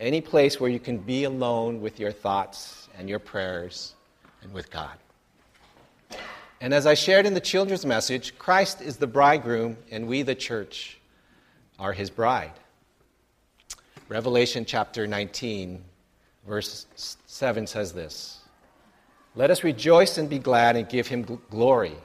any 0.00 0.20
place 0.20 0.60
where 0.60 0.70
you 0.70 0.78
can 0.78 0.98
be 0.98 1.24
alone 1.24 1.80
with 1.80 1.98
your 1.98 2.12
thoughts 2.12 2.88
and 2.96 3.08
your 3.08 3.18
prayers 3.18 3.94
and 4.42 4.52
with 4.52 4.70
God. 4.70 4.96
And 6.60 6.72
as 6.74 6.86
I 6.86 6.94
shared 6.94 7.26
in 7.26 7.34
the 7.34 7.40
children's 7.40 7.86
message, 7.86 8.36
Christ 8.38 8.80
is 8.80 8.96
the 8.96 9.06
bridegroom 9.06 9.76
and 9.90 10.08
we, 10.08 10.22
the 10.22 10.34
church, 10.34 10.98
are 11.78 11.92
his 11.92 12.10
bride. 12.10 12.52
Revelation 14.08 14.64
chapter 14.64 15.06
19, 15.06 15.84
verse 16.48 16.86
7 17.26 17.66
says 17.66 17.92
this. 17.92 18.40
Let 19.36 19.50
us 19.50 19.62
rejoice 19.62 20.18
and 20.18 20.28
be 20.28 20.38
glad 20.38 20.74
and 20.74 20.88
give 20.88 21.06
him 21.06 21.24
gl- 21.24 21.40
glory. 21.50 21.96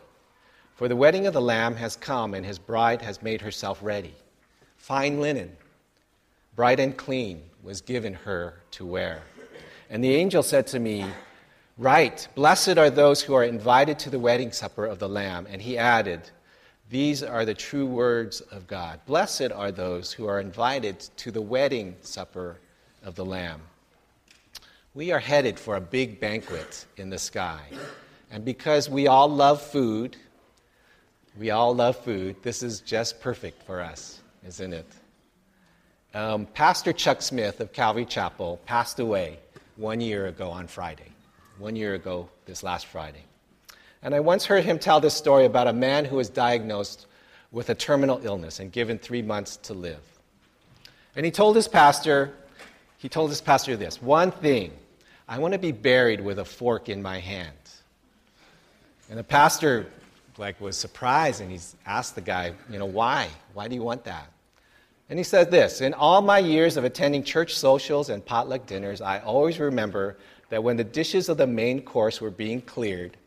For 0.75 0.87
the 0.87 0.95
wedding 0.95 1.25
of 1.25 1.33
the 1.33 1.41
Lamb 1.41 1.75
has 1.75 1.95
come, 1.95 2.33
and 2.33 2.45
his 2.45 2.59
bride 2.59 3.01
has 3.01 3.21
made 3.23 3.41
herself 3.41 3.79
ready. 3.81 4.13
Fine 4.77 5.19
linen, 5.21 5.55
bright 6.55 6.79
and 6.79 6.95
clean, 6.95 7.41
was 7.63 7.81
given 7.81 8.13
her 8.13 8.61
to 8.71 8.85
wear. 8.85 9.21
And 9.89 10.03
the 10.03 10.13
angel 10.13 10.43
said 10.43 10.67
to 10.67 10.79
me, 10.79 11.05
Right, 11.77 12.27
blessed 12.35 12.77
are 12.77 12.89
those 12.89 13.21
who 13.21 13.33
are 13.33 13.43
invited 13.43 13.97
to 13.99 14.09
the 14.09 14.19
wedding 14.19 14.51
supper 14.51 14.85
of 14.85 14.99
the 14.99 15.09
Lamb. 15.09 15.47
And 15.49 15.61
he 15.61 15.77
added, 15.77 16.21
These 16.89 17.23
are 17.23 17.45
the 17.45 17.55
true 17.55 17.85
words 17.85 18.41
of 18.41 18.67
God. 18.67 18.99
Blessed 19.07 19.51
are 19.51 19.71
those 19.71 20.11
who 20.11 20.27
are 20.27 20.39
invited 20.39 20.99
to 21.17 21.31
the 21.31 21.41
wedding 21.41 21.95
supper 22.01 22.57
of 23.03 23.15
the 23.15 23.25
Lamb. 23.25 23.61
We 24.95 25.11
are 25.11 25.19
headed 25.19 25.57
for 25.57 25.75
a 25.75 25.81
big 25.81 26.19
banquet 26.19 26.85
in 26.97 27.09
the 27.09 27.17
sky. 27.17 27.61
And 28.29 28.45
because 28.45 28.89
we 28.89 29.07
all 29.07 29.27
love 29.27 29.61
food, 29.61 30.17
We 31.35 31.49
all 31.49 31.73
love 31.73 31.97
food. 31.97 32.35
This 32.43 32.61
is 32.61 32.79
just 32.79 33.19
perfect 33.19 33.63
for 33.63 33.81
us, 33.81 34.21
isn't 34.45 34.71
it? 34.73 34.85
Um, 36.13 36.45
Pastor 36.45 36.93
Chuck 36.93 37.23
Smith 37.23 37.59
of 37.59 37.73
Calvary 37.73 38.05
Chapel 38.05 38.59
passed 38.65 38.99
away 38.99 39.39
one 39.75 39.99
year 39.99 40.27
ago 40.27 40.51
on 40.51 40.67
Friday. 40.67 41.11
One 41.57 41.75
year 41.75 41.95
ago, 41.95 42.29
this 42.45 42.61
last 42.61 42.85
Friday. 42.85 43.23
And 44.03 44.13
I 44.13 44.19
once 44.19 44.45
heard 44.45 44.63
him 44.63 44.77
tell 44.77 44.99
this 44.99 45.15
story 45.15 45.45
about 45.45 45.67
a 45.67 45.73
man 45.73 46.05
who 46.05 46.17
was 46.17 46.29
diagnosed 46.29 47.07
with 47.51 47.69
a 47.69 47.75
terminal 47.75 48.19
illness 48.23 48.59
and 48.59 48.71
given 48.71 48.99
three 48.99 49.21
months 49.23 49.57
to 49.57 49.73
live. 49.73 50.03
And 51.15 51.25
he 51.25 51.31
told 51.31 51.55
his 51.55 51.67
pastor, 51.67 52.33
he 52.97 53.09
told 53.09 53.31
his 53.31 53.41
pastor 53.41 53.75
this 53.75 53.99
one 54.01 54.29
thing, 54.29 54.71
I 55.27 55.39
want 55.39 55.53
to 55.53 55.59
be 55.59 55.71
buried 55.71 56.21
with 56.21 56.39
a 56.39 56.45
fork 56.45 56.89
in 56.89 57.01
my 57.01 57.19
hand. 57.19 57.53
And 59.09 59.17
the 59.17 59.23
pastor 59.23 59.87
like 60.37 60.59
was 60.59 60.75
surprised 60.75 61.41
and 61.41 61.51
he's 61.51 61.75
asked 61.85 62.15
the 62.15 62.21
guy, 62.21 62.53
you 62.69 62.79
know, 62.79 62.85
why? 62.85 63.29
Why 63.53 63.67
do 63.67 63.75
you 63.75 63.83
want 63.83 64.03
that? 64.05 64.29
And 65.09 65.19
he 65.19 65.23
said 65.23 65.51
this 65.51 65.81
In 65.81 65.93
all 65.93 66.21
my 66.21 66.39
years 66.39 66.77
of 66.77 66.83
attending 66.83 67.23
church 67.23 67.55
socials 67.55 68.09
and 68.09 68.25
potluck 68.25 68.65
dinners, 68.65 69.01
I 69.01 69.19
always 69.19 69.59
remember 69.59 70.17
that 70.49 70.63
when 70.63 70.77
the 70.77 70.83
dishes 70.83 71.29
of 71.29 71.37
the 71.37 71.47
main 71.47 71.81
course 71.81 72.19
were 72.19 72.31
being 72.31 72.61
cleared, 72.61 73.17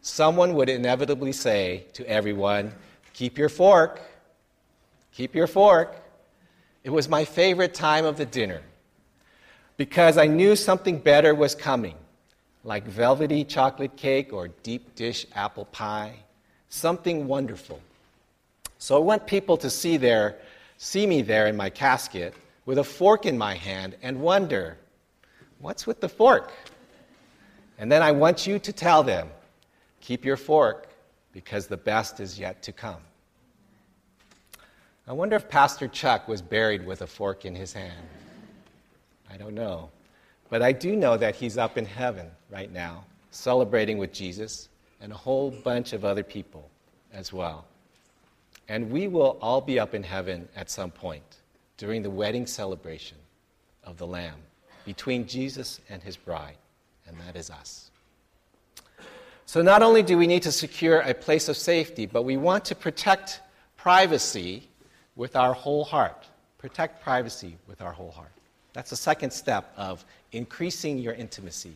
someone 0.00 0.54
would 0.54 0.68
inevitably 0.68 1.32
say 1.32 1.84
to 1.94 2.08
everyone, 2.08 2.72
Keep 3.12 3.36
your 3.36 3.48
fork, 3.48 4.00
keep 5.12 5.34
your 5.34 5.46
fork. 5.46 5.96
It 6.84 6.90
was 6.90 7.08
my 7.08 7.24
favorite 7.24 7.74
time 7.74 8.04
of 8.04 8.16
the 8.16 8.24
dinner 8.24 8.62
because 9.78 10.18
I 10.18 10.26
knew 10.26 10.54
something 10.54 10.98
better 10.98 11.34
was 11.34 11.54
coming, 11.54 11.94
like 12.64 12.84
velvety 12.84 13.44
chocolate 13.44 13.96
cake 13.96 14.32
or 14.32 14.48
deep 14.48 14.94
dish 14.94 15.24
apple 15.34 15.64
pie, 15.66 16.16
something 16.68 17.26
wonderful. 17.26 17.80
So 18.78 18.96
I 18.96 19.00
want 19.00 19.26
people 19.26 19.56
to 19.56 19.70
see 19.70 19.96
their 19.96 20.36
see 20.76 21.06
me 21.06 21.22
there 21.22 21.46
in 21.46 21.56
my 21.56 21.70
casket 21.70 22.34
with 22.66 22.78
a 22.78 22.84
fork 22.84 23.24
in 23.24 23.38
my 23.38 23.54
hand 23.54 23.96
and 24.02 24.20
wonder, 24.20 24.76
what's 25.60 25.86
with 25.86 26.00
the 26.00 26.08
fork? 26.08 26.52
And 27.78 27.90
then 27.90 28.02
I 28.02 28.12
want 28.12 28.46
you 28.46 28.58
to 28.58 28.72
tell 28.72 29.02
them, 29.02 29.28
keep 30.00 30.24
your 30.24 30.36
fork 30.36 30.88
because 31.32 31.66
the 31.66 31.76
best 31.76 32.20
is 32.20 32.38
yet 32.38 32.62
to 32.62 32.72
come. 32.72 33.00
I 35.06 35.12
wonder 35.12 35.36
if 35.36 35.48
Pastor 35.48 35.88
Chuck 35.88 36.28
was 36.28 36.42
buried 36.42 36.84
with 36.84 37.02
a 37.02 37.06
fork 37.06 37.44
in 37.44 37.54
his 37.54 37.72
hand. 37.72 38.06
I 39.30 39.36
don't 39.36 39.54
know. 39.54 39.90
But 40.50 40.62
I 40.62 40.72
do 40.72 40.96
know 40.96 41.16
that 41.16 41.36
he's 41.36 41.58
up 41.58 41.76
in 41.76 41.84
heaven 41.84 42.30
right 42.50 42.72
now, 42.72 43.04
celebrating 43.30 43.98
with 43.98 44.12
Jesus 44.12 44.68
and 45.00 45.12
a 45.12 45.16
whole 45.16 45.50
bunch 45.50 45.92
of 45.92 46.04
other 46.04 46.22
people 46.22 46.68
as 47.12 47.32
well. 47.32 47.66
And 48.68 48.90
we 48.90 49.08
will 49.08 49.38
all 49.40 49.60
be 49.60 49.78
up 49.78 49.94
in 49.94 50.02
heaven 50.02 50.48
at 50.56 50.70
some 50.70 50.90
point 50.90 51.38
during 51.76 52.02
the 52.02 52.10
wedding 52.10 52.46
celebration 52.46 53.16
of 53.84 53.96
the 53.96 54.06
Lamb 54.06 54.36
between 54.84 55.26
Jesus 55.26 55.80
and 55.88 56.02
his 56.02 56.16
bride, 56.16 56.56
and 57.06 57.16
that 57.26 57.36
is 57.36 57.50
us. 57.50 57.90
So, 59.46 59.62
not 59.62 59.82
only 59.82 60.02
do 60.02 60.18
we 60.18 60.26
need 60.26 60.42
to 60.42 60.52
secure 60.52 61.00
a 61.00 61.14
place 61.14 61.48
of 61.48 61.56
safety, 61.56 62.04
but 62.04 62.22
we 62.22 62.36
want 62.36 62.66
to 62.66 62.74
protect 62.74 63.40
privacy 63.76 64.68
with 65.16 65.36
our 65.36 65.54
whole 65.54 65.84
heart. 65.84 66.26
Protect 66.58 67.02
privacy 67.02 67.56
with 67.66 67.80
our 67.80 67.92
whole 67.92 68.10
heart. 68.10 68.32
That's 68.72 68.90
the 68.90 68.96
second 68.96 69.32
step 69.32 69.72
of 69.76 70.04
increasing 70.32 70.98
your 70.98 71.14
intimacy. 71.14 71.74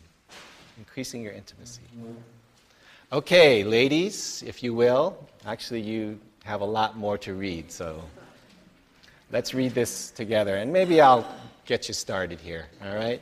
Increasing 0.77 1.21
your 1.21 1.33
intimacy. 1.33 1.81
Okay, 3.11 3.63
ladies, 3.63 4.43
if 4.45 4.63
you 4.63 4.73
will. 4.73 5.17
Actually, 5.45 5.81
you 5.81 6.19
have 6.43 6.61
a 6.61 6.65
lot 6.65 6.97
more 6.97 7.17
to 7.19 7.33
read, 7.33 7.71
so 7.71 8.03
let's 9.31 9.53
read 9.53 9.73
this 9.73 10.11
together, 10.11 10.57
and 10.57 10.73
maybe 10.73 10.99
I'll 10.99 11.25
get 11.65 11.87
you 11.87 11.93
started 11.93 12.39
here, 12.39 12.65
all 12.85 12.95
right? 12.95 13.21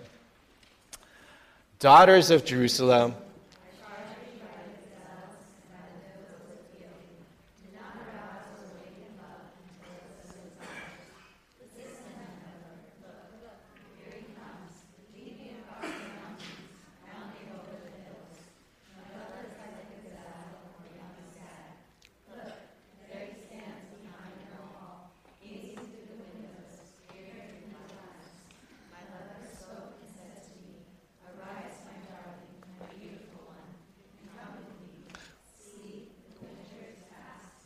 Daughters 1.80 2.32
of 2.32 2.46
Jerusalem, 2.46 3.16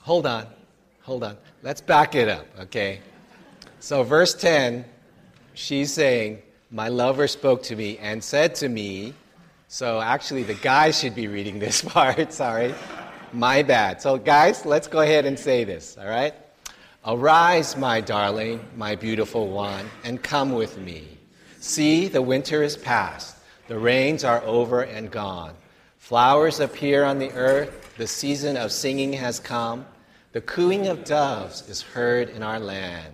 hold 0.05 0.27
on, 0.27 0.45
hold 1.01 1.23
on. 1.23 1.35
Let's 1.63 1.81
back 1.81 2.13
it 2.13 2.29
up, 2.29 2.45
okay? 2.59 2.99
So, 3.79 4.03
verse 4.03 4.35
10, 4.35 4.85
she's 5.55 5.91
saying, 5.91 6.43
My 6.69 6.89
lover 6.89 7.27
spoke 7.27 7.63
to 7.63 7.75
me 7.75 7.97
and 7.97 8.23
said 8.23 8.53
to 8.55 8.69
me, 8.69 9.15
so 9.67 9.99
actually 9.99 10.43
the 10.43 10.53
guys 10.53 10.99
should 10.99 11.15
be 11.15 11.27
reading 11.27 11.57
this 11.57 11.81
part, 11.93 12.31
sorry. 12.31 12.75
My 13.33 13.63
bad. 13.63 13.99
So, 13.99 14.17
guys, 14.17 14.63
let's 14.63 14.87
go 14.87 15.01
ahead 15.01 15.25
and 15.25 15.37
say 15.37 15.63
this, 15.63 15.97
all 15.97 16.07
right? 16.07 16.35
Arise, 17.03 17.75
my 17.75 17.99
darling, 17.99 18.63
my 18.75 18.95
beautiful 18.95 19.49
one, 19.49 19.89
and 20.03 20.21
come 20.21 20.51
with 20.51 20.77
me. 20.77 21.17
See, 21.59 22.07
the 22.07 22.21
winter 22.21 22.61
is 22.61 22.77
past, 22.77 23.37
the 23.67 23.79
rains 23.79 24.23
are 24.23 24.43
over 24.43 24.83
and 24.83 25.09
gone. 25.09 25.55
Flowers 25.97 26.59
appear 26.59 27.03
on 27.03 27.17
the 27.17 27.31
earth, 27.31 27.95
the 27.97 28.05
season 28.05 28.55
of 28.55 28.71
singing 28.71 29.11
has 29.13 29.39
come. 29.39 29.87
The 30.35 30.41
cooing 30.41 30.87
of 30.87 31.05
doves 31.05 31.63
is 31.69 31.81
heard 31.81 32.27
in 32.27 32.43
our 32.43 32.59
land. 32.59 33.13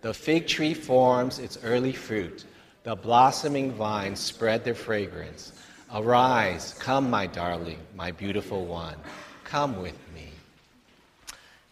The 0.00 0.14
fig 0.14 0.46
tree 0.46 0.74
forms 0.74 1.40
its 1.40 1.58
early 1.64 1.92
fruit. 1.92 2.44
The 2.84 2.94
blossoming 2.94 3.72
vines 3.72 4.20
spread 4.20 4.62
their 4.62 4.76
fragrance. 4.76 5.54
Arise, 5.92 6.74
come, 6.74 7.10
my 7.10 7.26
darling, 7.26 7.80
my 7.96 8.12
beautiful 8.12 8.64
one. 8.64 8.94
Come 9.42 9.82
with 9.82 9.98
me. 10.14 10.28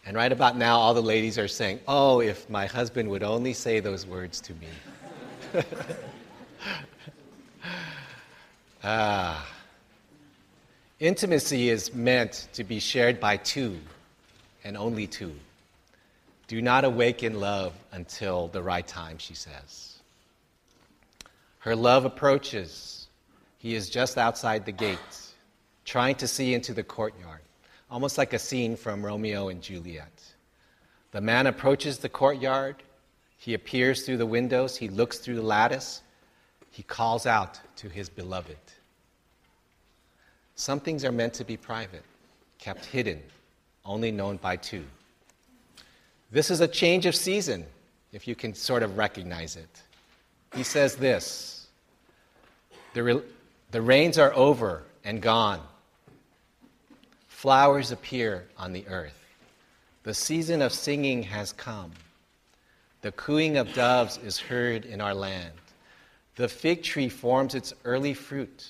And 0.05 0.17
right 0.17 0.33
about 0.33 0.57
now, 0.57 0.77
all 0.77 0.93
the 0.93 1.01
ladies 1.01 1.39
are 1.39 1.47
saying, 1.47 1.79
Oh, 1.87 2.19
if 2.19 2.49
my 2.49 2.65
husband 2.65 3.09
would 3.11 3.23
only 3.23 3.53
say 3.53 3.79
those 3.79 4.05
words 4.05 4.41
to 4.41 4.53
me. 4.55 4.67
ah. 8.83 9.49
Intimacy 10.99 11.69
is 11.69 11.93
meant 11.93 12.49
to 12.51 12.65
be 12.65 12.77
shared 12.77 13.21
by 13.21 13.37
two 13.37 13.79
and 14.63 14.77
only 14.77 15.07
two. 15.07 15.33
Do 16.47 16.61
not 16.61 16.83
awaken 16.83 17.39
love 17.39 17.73
until 17.91 18.47
the 18.49 18.61
right 18.61 18.85
time, 18.85 19.17
she 19.17 19.33
says. 19.33 19.99
Her 21.59 21.75
love 21.75 22.05
approaches. 22.05 23.07
He 23.57 23.75
is 23.75 23.89
just 23.89 24.17
outside 24.17 24.65
the 24.65 24.71
gate, 24.71 24.97
trying 25.85 26.15
to 26.15 26.27
see 26.27 26.53
into 26.53 26.73
the 26.73 26.83
courtyard, 26.83 27.41
almost 27.89 28.17
like 28.17 28.33
a 28.33 28.39
scene 28.39 28.75
from 28.75 29.05
Romeo 29.05 29.49
and 29.49 29.61
Juliet. 29.61 30.11
The 31.11 31.21
man 31.21 31.47
approaches 31.47 31.99
the 31.99 32.09
courtyard. 32.09 32.83
He 33.37 33.53
appears 33.53 34.05
through 34.05 34.17
the 34.17 34.25
windows. 34.25 34.77
He 34.77 34.89
looks 34.89 35.19
through 35.19 35.35
the 35.35 35.41
lattice. 35.41 36.01
He 36.71 36.83
calls 36.83 37.25
out 37.25 37.59
to 37.77 37.89
his 37.89 38.09
beloved. 38.09 38.57
Some 40.55 40.79
things 40.79 41.05
are 41.05 41.11
meant 41.11 41.33
to 41.35 41.43
be 41.43 41.57
private, 41.57 42.03
kept 42.59 42.85
hidden 42.85 43.21
only 43.85 44.11
known 44.11 44.37
by 44.37 44.55
two. 44.55 44.85
This 46.31 46.49
is 46.49 46.61
a 46.61 46.67
change 46.67 47.05
of 47.05 47.15
season, 47.15 47.65
if 48.11 48.27
you 48.27 48.35
can 48.35 48.53
sort 48.53 48.83
of 48.83 48.97
recognize 48.97 49.55
it. 49.55 49.81
He 50.55 50.63
says 50.63 50.95
this 50.95 51.67
the, 52.93 53.03
re- 53.03 53.21
the 53.71 53.81
rains 53.81 54.17
are 54.17 54.33
over 54.33 54.83
and 55.03 55.21
gone, 55.21 55.61
flowers 57.27 57.91
appear 57.91 58.47
on 58.57 58.73
the 58.73 58.87
earth. 58.87 59.17
The 60.03 60.13
season 60.13 60.61
of 60.61 60.73
singing 60.73 61.23
has 61.23 61.53
come. 61.53 61.91
The 63.01 63.11
cooing 63.11 63.57
of 63.57 63.73
doves 63.73 64.17
is 64.17 64.37
heard 64.37 64.85
in 64.85 65.01
our 65.01 65.13
land. 65.13 65.53
The 66.35 66.47
fig 66.47 66.83
tree 66.83 67.09
forms 67.09 67.55
its 67.55 67.73
early 67.83 68.13
fruit. 68.13 68.67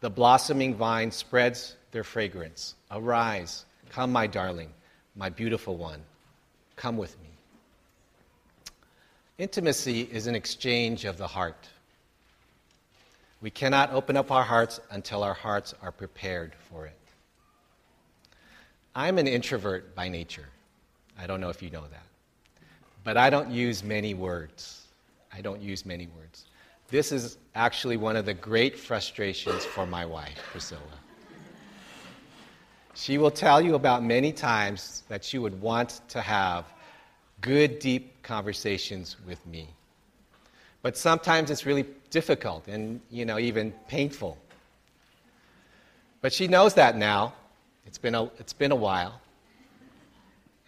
The 0.00 0.10
blossoming 0.10 0.74
vine 0.74 1.10
spreads 1.10 1.76
their 1.90 2.04
fragrance. 2.04 2.74
Arise, 2.90 3.64
Come, 3.90 4.12
my 4.12 4.26
darling, 4.26 4.70
my 5.16 5.30
beautiful 5.30 5.76
one, 5.76 6.02
come 6.76 6.96
with 6.96 7.18
me. 7.20 7.28
Intimacy 9.38 10.02
is 10.12 10.26
an 10.26 10.34
exchange 10.34 11.04
of 11.04 11.16
the 11.16 11.26
heart. 11.26 11.68
We 13.40 13.50
cannot 13.50 13.92
open 13.92 14.16
up 14.16 14.32
our 14.32 14.42
hearts 14.42 14.80
until 14.90 15.22
our 15.22 15.34
hearts 15.34 15.74
are 15.80 15.92
prepared 15.92 16.54
for 16.68 16.86
it. 16.86 16.98
I'm 18.96 19.18
an 19.18 19.28
introvert 19.28 19.94
by 19.94 20.08
nature. 20.08 20.48
I 21.16 21.26
don't 21.28 21.40
know 21.40 21.50
if 21.50 21.62
you 21.62 21.70
know 21.70 21.84
that. 21.90 22.02
But 23.04 23.16
I 23.16 23.30
don't 23.30 23.50
use 23.50 23.84
many 23.84 24.12
words. 24.12 24.86
I 25.32 25.40
don't 25.40 25.60
use 25.60 25.86
many 25.86 26.08
words. 26.16 26.46
This 26.88 27.12
is 27.12 27.38
actually 27.54 27.96
one 27.96 28.16
of 28.16 28.26
the 28.26 28.34
great 28.34 28.76
frustrations 28.76 29.64
for 29.64 29.86
my 29.86 30.04
wife, 30.04 30.38
Priscilla. 30.50 30.80
She 32.98 33.16
will 33.16 33.30
tell 33.30 33.60
you 33.60 33.76
about 33.76 34.02
many 34.02 34.32
times 34.32 35.04
that 35.08 35.22
she 35.22 35.38
would 35.38 35.60
want 35.60 36.00
to 36.08 36.20
have 36.20 36.64
good, 37.40 37.78
deep 37.78 38.24
conversations 38.24 39.14
with 39.24 39.46
me. 39.46 39.68
But 40.82 40.96
sometimes 40.96 41.48
it's 41.52 41.64
really 41.64 41.86
difficult 42.10 42.66
and, 42.66 43.00
you 43.08 43.24
know, 43.24 43.38
even 43.38 43.70
painful. 43.86 44.36
But 46.22 46.32
she 46.32 46.48
knows 46.48 46.74
that 46.74 46.96
now. 46.96 47.34
It's 47.86 47.98
been 47.98 48.16
a, 48.16 48.24
it's 48.40 48.52
been 48.52 48.72
a 48.72 48.80
while. 48.88 49.20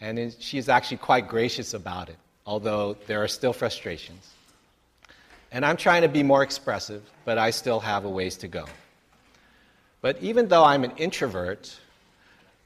And 0.00 0.32
she 0.38 0.56
is 0.56 0.68
actually 0.68 0.98
quite 0.98 1.26
gracious 1.26 1.74
about 1.74 2.08
it, 2.08 2.16
although 2.46 2.96
there 3.08 3.20
are 3.24 3.28
still 3.28 3.52
frustrations. 3.52 4.30
And 5.50 5.66
I'm 5.66 5.76
trying 5.76 6.02
to 6.02 6.08
be 6.08 6.22
more 6.22 6.44
expressive, 6.44 7.02
but 7.24 7.38
I 7.38 7.50
still 7.50 7.80
have 7.80 8.04
a 8.04 8.08
ways 8.08 8.36
to 8.36 8.46
go. 8.46 8.66
But 10.00 10.22
even 10.22 10.46
though 10.46 10.62
I'm 10.62 10.84
an 10.84 10.92
introvert, 10.96 11.76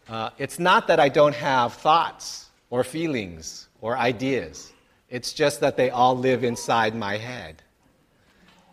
uh, 0.09 0.31
it's 0.39 0.59
not 0.59 0.87
that 0.89 1.01
I 1.01 1.09
don't 1.09 1.35
have 1.35 1.75
thoughts 1.75 2.51
or 2.71 2.85
feelings 2.85 3.69
or 3.81 3.97
ideas. 3.97 4.73
It's 5.09 5.33
just 5.33 5.61
that 5.61 5.77
they 5.77 5.91
all 5.91 6.17
live 6.17 6.45
inside 6.45 6.95
my 6.95 7.17
head 7.17 7.63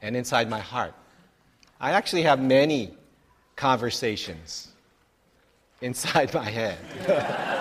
and 0.02 0.18
inside 0.18 0.50
my 0.50 0.60
heart. 0.60 0.94
I 1.80 1.92
actually 1.92 2.24
have 2.24 2.42
many 2.42 2.96
conversations 3.56 4.70
inside 5.82 6.34
my 6.34 6.50
head. 6.50 6.78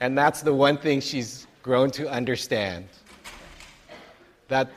and 0.00 0.16
that's 0.16 0.42
the 0.42 0.54
one 0.54 0.78
thing 0.78 1.00
she's 1.00 1.46
grown 1.62 1.90
to 1.92 2.10
understand 2.10 2.88
that 4.48 4.70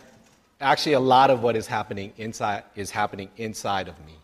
actually 0.59 0.93
a 0.93 0.99
lot 0.99 1.29
of 1.29 1.41
what 1.41 1.55
is 1.55 1.65
happening 1.65 2.13
inside 2.17 2.63
is 2.75 2.91
happening 2.91 3.29
inside 3.37 3.87
of 3.87 3.97
me. 4.05 4.20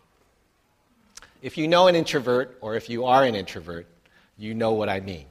If 1.40 1.56
you 1.56 1.68
know 1.68 1.86
an 1.86 1.94
introvert 1.94 2.58
or 2.60 2.74
if 2.74 2.90
you 2.90 3.04
are 3.04 3.24
an 3.24 3.34
introvert, 3.34 3.86
you 4.36 4.54
know 4.54 4.72
what 4.72 4.88
I 4.88 5.00
mean. 5.00 5.26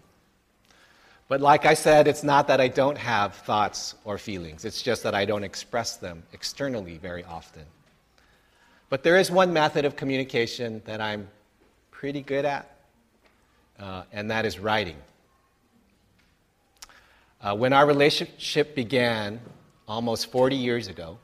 But 1.28 1.42
like 1.42 1.66
I 1.66 1.74
said, 1.74 2.08
it's 2.08 2.24
not 2.24 2.48
that 2.48 2.62
I 2.62 2.70
don't 2.70 2.98
have 2.98 3.36
thoughts 3.36 3.96
or 4.06 4.18
feelings, 4.18 4.64
it's 4.64 4.82
just 4.82 5.04
that 5.04 5.14
I 5.14 5.26
don't 5.26 5.44
express 5.44 5.98
them 5.98 6.24
externally 6.32 6.98
very 6.98 7.24
often. 7.26 7.64
But 8.90 9.04
there 9.04 9.18
is 9.18 9.30
one 9.30 9.52
method 9.52 9.84
of 9.84 9.98
communication 9.98 10.82
that 10.86 11.02
I'm 11.02 11.28
pretty 11.92 12.22
good 12.22 12.46
at, 12.46 12.78
uh, 13.78 14.04
and 14.14 14.32
that 14.32 14.46
is 14.46 14.60
writing. 14.60 14.96
Uh, 17.42 17.56
when 17.56 17.74
our 17.74 17.86
relationship 17.86 18.74
began 18.76 19.42
almost 19.88 20.32
40 20.32 20.56
years 20.56 20.88
ago, 20.88 21.18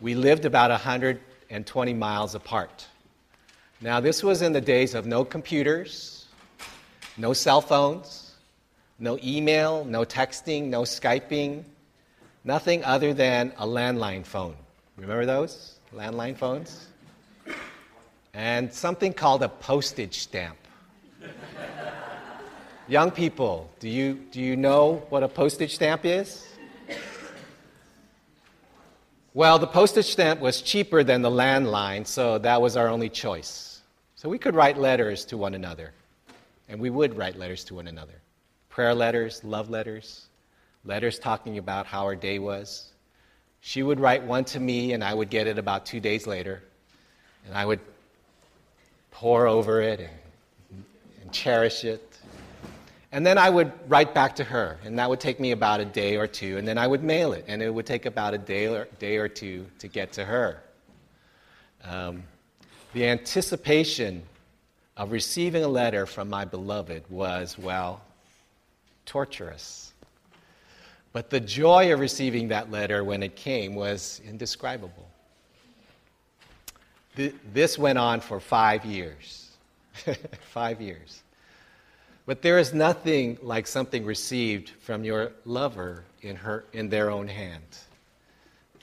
we 0.00 0.16
lived 0.16 0.44
about 0.44 0.70
120 0.70 1.94
miles 1.94 2.34
apart. 2.34 2.86
Now, 3.80 4.00
this 4.00 4.22
was 4.22 4.42
in 4.42 4.52
the 4.52 4.60
days 4.60 4.94
of 4.94 5.06
no 5.06 5.24
computers, 5.24 6.26
no 7.16 7.32
cell 7.32 7.60
phones, 7.60 8.32
no 8.98 9.18
email, 9.22 9.84
no 9.84 10.04
texting, 10.04 10.64
no 10.64 10.82
Skyping, 10.82 11.62
nothing 12.42 12.84
other 12.84 13.14
than 13.14 13.52
a 13.56 13.66
landline 13.66 14.26
phone. 14.26 14.56
Remember 14.96 15.26
those? 15.26 15.78
landline 15.94 16.36
phones, 16.36 16.86
and 18.34 18.72
something 18.72 19.12
called 19.12 19.42
a 19.42 19.48
postage 19.48 20.18
stamp. 20.18 20.58
Young 22.88 23.10
people, 23.10 23.70
do 23.80 23.88
you, 23.88 24.14
do 24.30 24.40
you 24.40 24.56
know 24.56 25.02
what 25.08 25.22
a 25.22 25.28
postage 25.28 25.74
stamp 25.74 26.04
is? 26.04 26.44
Well, 29.34 29.58
the 29.58 29.66
postage 29.66 30.06
stamp 30.06 30.40
was 30.40 30.62
cheaper 30.62 31.04
than 31.04 31.22
the 31.22 31.30
landline, 31.30 32.06
so 32.06 32.38
that 32.38 32.60
was 32.60 32.76
our 32.76 32.88
only 32.88 33.08
choice. 33.08 33.67
So 34.18 34.28
we 34.28 34.36
could 34.36 34.56
write 34.56 34.76
letters 34.76 35.24
to 35.26 35.36
one 35.36 35.54
another, 35.54 35.92
and 36.68 36.80
we 36.80 36.90
would 36.90 37.16
write 37.16 37.36
letters 37.36 37.62
to 37.66 37.76
one 37.76 37.86
another 37.86 38.20
prayer 38.68 38.92
letters, 38.92 39.44
love 39.44 39.70
letters, 39.70 40.26
letters 40.84 41.20
talking 41.20 41.58
about 41.58 41.86
how 41.86 42.02
our 42.02 42.16
day 42.16 42.40
was. 42.40 42.88
She 43.60 43.84
would 43.84 44.00
write 44.00 44.24
one 44.24 44.44
to 44.46 44.58
me, 44.58 44.92
and 44.92 45.04
I 45.04 45.14
would 45.14 45.30
get 45.30 45.46
it 45.46 45.56
about 45.56 45.86
two 45.86 46.00
days 46.00 46.26
later. 46.26 46.64
And 47.46 47.56
I 47.56 47.64
would 47.64 47.78
pore 49.12 49.46
over 49.46 49.80
it 49.80 50.00
and, 50.00 50.84
and 51.22 51.32
cherish 51.32 51.84
it. 51.84 52.18
And 53.12 53.24
then 53.24 53.38
I 53.38 53.48
would 53.50 53.72
write 53.88 54.14
back 54.14 54.34
to 54.36 54.44
her, 54.44 54.78
and 54.84 54.98
that 54.98 55.08
would 55.08 55.20
take 55.20 55.38
me 55.38 55.52
about 55.52 55.78
a 55.78 55.84
day 55.84 56.16
or 56.16 56.26
two. 56.26 56.56
And 56.56 56.66
then 56.66 56.76
I 56.76 56.88
would 56.88 57.04
mail 57.04 57.32
it, 57.34 57.44
and 57.46 57.62
it 57.62 57.72
would 57.72 57.86
take 57.86 58.04
about 58.04 58.34
a 58.34 58.38
day 58.38 58.66
or, 58.66 58.88
day 58.98 59.16
or 59.16 59.28
two 59.28 59.66
to 59.78 59.86
get 59.86 60.12
to 60.14 60.24
her. 60.24 60.60
Um, 61.84 62.24
the 62.98 63.06
anticipation 63.06 64.24
of 64.96 65.12
receiving 65.12 65.62
a 65.62 65.68
letter 65.68 66.04
from 66.04 66.28
my 66.28 66.44
beloved 66.44 67.04
was, 67.08 67.56
well, 67.56 68.00
torturous. 69.06 69.92
But 71.12 71.30
the 71.30 71.38
joy 71.38 71.92
of 71.92 72.00
receiving 72.00 72.48
that 72.48 72.72
letter 72.72 73.04
when 73.04 73.22
it 73.22 73.36
came 73.36 73.76
was 73.76 74.20
indescribable. 74.26 75.08
This 77.52 77.78
went 77.78 77.98
on 77.98 78.18
for 78.18 78.40
five 78.40 78.84
years. 78.84 79.52
five 80.52 80.80
years. 80.80 81.22
But 82.26 82.42
there 82.42 82.58
is 82.58 82.74
nothing 82.74 83.38
like 83.42 83.68
something 83.68 84.04
received 84.04 84.70
from 84.70 85.04
your 85.04 85.30
lover 85.44 86.02
in, 86.22 86.34
her, 86.34 86.64
in 86.72 86.88
their 86.88 87.12
own 87.12 87.28
hand. 87.28 87.62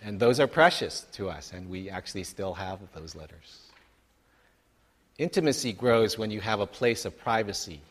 And 0.02 0.18
those 0.18 0.40
are 0.40 0.48
precious 0.48 1.06
to 1.14 1.30
us, 1.30 1.52
and 1.52 1.70
we 1.70 1.90
actually 1.90 2.24
still 2.24 2.54
have 2.54 2.80
those 2.94 3.14
letters. 3.14 3.65
Intimacy 5.18 5.74
grows 5.74 6.18
when 6.18 6.32
you 6.32 6.42
have 6.42 6.60
a 6.60 6.68
place 6.68 7.06
of 7.06 7.18
privacy 7.18 7.82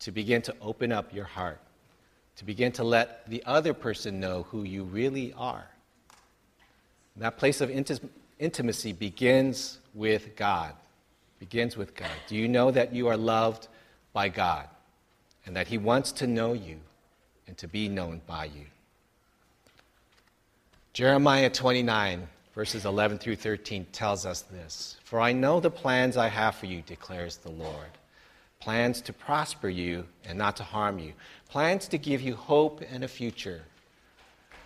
to 0.00 0.12
begin 0.12 0.42
to 0.42 0.54
open 0.60 0.92
up 0.92 1.14
your 1.14 1.24
heart 1.24 1.60
to 2.38 2.44
begin 2.44 2.70
to 2.70 2.84
let 2.84 3.28
the 3.28 3.42
other 3.46 3.74
person 3.74 4.20
know 4.20 4.44
who 4.44 4.62
you 4.62 4.84
really 4.84 5.32
are. 5.32 5.66
And 7.14 7.24
that 7.24 7.36
place 7.36 7.60
of 7.60 7.68
intimacy 8.38 8.92
begins 8.92 9.78
with 9.92 10.36
God. 10.36 10.72
Begins 11.40 11.76
with 11.76 11.96
God. 11.96 12.12
Do 12.28 12.36
you 12.36 12.46
know 12.46 12.70
that 12.70 12.94
you 12.94 13.08
are 13.08 13.16
loved 13.16 13.66
by 14.12 14.28
God 14.28 14.68
and 15.46 15.56
that 15.56 15.66
He 15.66 15.78
wants 15.78 16.12
to 16.12 16.28
know 16.28 16.52
you 16.52 16.78
and 17.48 17.58
to 17.58 17.66
be 17.66 17.88
known 17.88 18.20
by 18.24 18.44
you? 18.44 18.66
Jeremiah 20.92 21.50
29, 21.50 22.28
verses 22.54 22.84
11 22.84 23.18
through 23.18 23.36
13, 23.36 23.86
tells 23.92 24.26
us 24.26 24.42
this 24.42 24.96
For 25.04 25.20
I 25.20 25.32
know 25.32 25.60
the 25.60 25.70
plans 25.70 26.16
I 26.16 26.28
have 26.28 26.54
for 26.54 26.66
you, 26.66 26.82
declares 26.82 27.36
the 27.36 27.50
Lord 27.50 27.98
plans 28.60 29.00
to 29.02 29.12
prosper 29.12 29.68
you 29.68 30.04
and 30.24 30.36
not 30.36 30.56
to 30.56 30.64
harm 30.64 30.98
you, 30.98 31.12
plans 31.48 31.88
to 31.88 31.98
give 31.98 32.20
you 32.20 32.34
hope 32.34 32.82
and 32.90 33.04
a 33.04 33.08
future. 33.08 33.62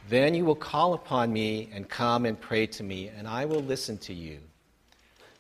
Then 0.09 0.35
you 0.35 0.45
will 0.45 0.57
call 0.57 0.95
upon 0.95 1.33
me 1.33 1.71
and 1.73 1.89
come 1.89 2.27
and 2.27 2.41
pray 2.41 2.67
to 2.67 2.83
me, 2.83 3.09
and 3.09 3.29
I 3.29 3.45
will 3.45 3.63
listen 3.63 3.99
to 3.99 4.15
you. 4.15 4.39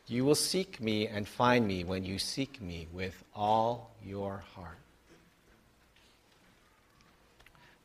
You 0.06 0.24
will 0.24 0.34
seek 0.36 0.80
me 0.80 1.08
and 1.08 1.26
find 1.26 1.66
me 1.66 1.84
when 1.84 2.04
you 2.04 2.18
seek 2.18 2.60
me 2.60 2.86
with 2.92 3.24
all 3.34 3.96
your 4.04 4.44
heart. 4.54 4.81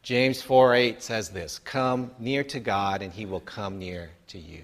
James 0.07 0.41
4 0.41 0.73
8 0.73 1.03
says 1.03 1.31
this 1.31 1.59
Come 1.59 2.11
near 2.17 2.41
to 2.41 2.61
God, 2.61 3.01
and 3.01 3.11
he 3.11 3.25
will 3.25 3.41
come 3.41 3.77
near 3.77 4.11
to 4.27 4.39
you. 4.39 4.63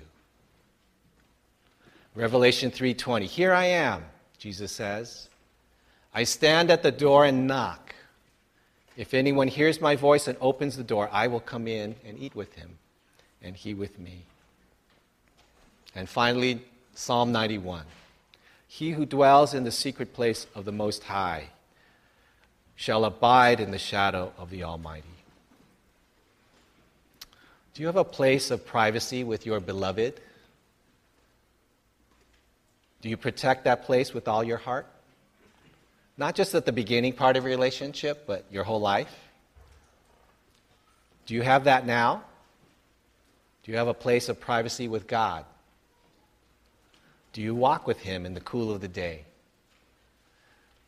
Revelation 2.15 2.71
3:20 2.71 3.25
Here 3.25 3.51
I 3.51 3.65
am, 3.65 4.06
Jesus 4.38 4.71
says. 4.71 5.27
I 6.13 6.23
stand 6.23 6.71
at 6.71 6.82
the 6.82 6.93
door 6.93 7.25
and 7.25 7.45
knock. 7.45 7.93
If 8.95 9.13
anyone 9.13 9.49
hears 9.49 9.82
my 9.82 9.97
voice 9.97 10.29
and 10.29 10.38
opens 10.39 10.77
the 10.77 10.84
door, 10.86 11.10
I 11.12 11.27
will 11.27 11.41
come 11.41 11.67
in 11.67 11.97
and 12.06 12.17
eat 12.17 12.36
with 12.36 12.53
him, 12.53 12.77
and 13.41 13.58
he 13.58 13.73
with 13.73 13.99
me. 13.99 14.23
And 15.93 16.08
finally, 16.08 16.62
Psalm 16.95 17.34
91 17.34 17.84
He 18.65 18.91
who 18.91 19.06
dwells 19.06 19.53
in 19.53 19.65
the 19.65 19.71
secret 19.71 20.13
place 20.13 20.47
of 20.56 20.63
the 20.63 20.71
Most 20.71 21.03
High 21.03 21.49
shall 22.77 23.03
abide 23.03 23.60
in 23.60 23.71
the 23.71 23.77
shadow 23.77 24.32
of 24.38 24.49
the 24.49 24.63
Almighty. 24.63 25.12
Do 27.73 27.81
you 27.81 27.88
have 27.88 27.95
a 27.95 28.03
place 28.03 28.51
of 28.51 28.65
privacy 28.65 29.23
with 29.23 29.45
your 29.45 29.59
beloved? 29.59 30.19
Do 33.01 33.09
you 33.09 33.17
protect 33.17 33.63
that 33.63 33.83
place 33.83 34.13
with 34.13 34.27
all 34.27 34.43
your 34.43 34.57
heart? 34.57 34.88
Not 36.17 36.36
just 36.36 36.53
at 36.53 36.65
the 36.65 36.71
beginning 36.71 37.13
part 37.13 37.36
of 37.36 37.43
your 37.43 37.51
relationship, 37.51 38.25
but 38.27 38.45
your 38.51 38.63
whole 38.63 38.79
life? 38.79 39.13
Do 41.25 41.33
you 41.33 41.41
have 41.41 41.63
that 41.63 41.86
now? 41.86 42.23
Do 43.63 43.71
you 43.71 43.77
have 43.77 43.88
a 43.88 43.93
place 43.93 44.29
of 44.29 44.39
privacy 44.39 44.88
with 44.88 45.07
God? 45.07 45.45
Do 47.31 47.41
you 47.41 47.55
walk 47.55 47.88
with 47.88 47.99
Him 47.99 48.25
in 48.25 48.36
the 48.36 48.41
cool 48.41 48.71
of 48.71 48.81
the 48.81 48.88
day? 48.88 49.23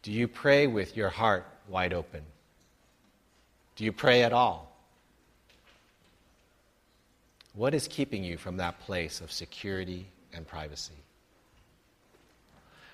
Do 0.03 0.11
you 0.11 0.27
pray 0.27 0.67
with 0.67 0.95
your 0.95 1.09
heart 1.09 1.47
wide 1.67 1.93
open? 1.93 2.21
Do 3.75 3.85
you 3.85 3.91
pray 3.91 4.21
at 4.21 4.33
all? 4.33 4.74
What 7.55 7.73
is 7.73 7.87
keeping 7.87 8.23
you 8.23 8.37
from 8.37 8.57
that 8.57 8.79
place 8.81 9.21
of 9.21 9.31
security 9.31 10.05
and 10.33 10.45
privacy? 10.45 10.93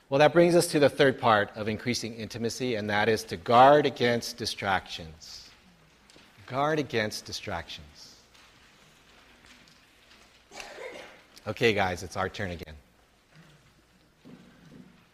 Well, 0.09 0.19
that 0.19 0.33
brings 0.33 0.55
us 0.55 0.67
to 0.67 0.79
the 0.79 0.89
third 0.89 1.19
part 1.19 1.49
of 1.55 1.67
increasing 1.67 2.13
intimacy, 2.15 2.75
and 2.75 2.89
that 2.89 3.09
is 3.09 3.23
to 3.25 3.37
guard 3.37 3.85
against 3.85 4.37
distractions. 4.37 5.49
Guard 6.45 6.79
against 6.79 7.25
distractions. 7.25 8.15
Okay, 11.47 11.73
guys, 11.73 12.03
it's 12.03 12.17
our 12.17 12.29
turn 12.29 12.51
again. 12.51 12.75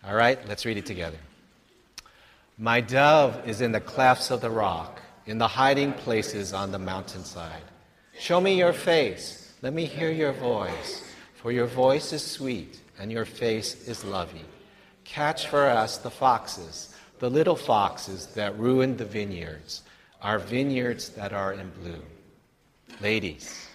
All 0.06 0.16
right, 0.16 0.40
let's 0.48 0.66
read 0.66 0.78
it 0.78 0.86
together. 0.86 1.20
My 2.58 2.82
dove 2.82 3.48
is 3.48 3.62
in 3.62 3.72
the 3.72 3.80
clefts 3.80 4.32
of 4.32 4.42
the 4.42 4.50
rock, 4.50 5.00
in 5.26 5.38
the 5.38 5.48
hiding 5.48 5.94
places 5.94 6.54
on 6.54 6.72
the 6.72 6.80
mountainside. 6.80 7.62
Show 8.20 8.42
me 8.42 8.58
your 8.58 8.74
face. 8.74 9.54
Let 9.62 9.74
me 9.74 9.86
hear 9.86 10.12
your 10.12 10.34
voice. 10.34 11.04
For 11.36 11.52
your 11.52 11.68
voice 11.68 12.14
is 12.14 12.26
sweet, 12.26 12.82
and 13.00 13.12
your 13.12 13.26
face 13.26 13.88
is 13.88 14.04
lovely. 14.04 14.46
Catch 15.04 15.48
for 15.48 15.66
us 15.66 15.98
the 15.98 16.10
foxes, 16.10 16.96
the 17.20 17.30
little 17.30 17.56
foxes 17.56 18.28
that 18.28 18.58
ruin 18.58 18.98
the 18.98 19.06
vineyards, 19.06 19.84
our 20.22 20.40
vineyards 20.40 21.10
that 21.10 21.32
are 21.32 21.54
in 21.54 21.70
bloom. 21.82 22.04
Ladies, 23.02 23.67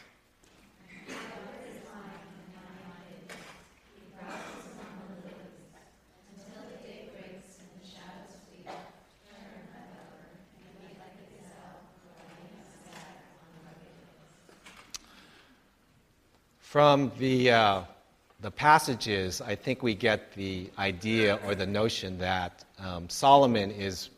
From 16.72 17.12
the, 17.18 17.50
uh, 17.50 17.82
the 18.40 18.50
passages, 18.50 19.42
I 19.42 19.54
think 19.56 19.82
we 19.82 19.94
get 19.94 20.32
the 20.32 20.70
idea 20.78 21.38
or 21.44 21.54
the 21.54 21.66
notion 21.66 22.16
that 22.16 22.64
um, 22.78 23.10
Solomon 23.10 23.70
is 23.70 24.08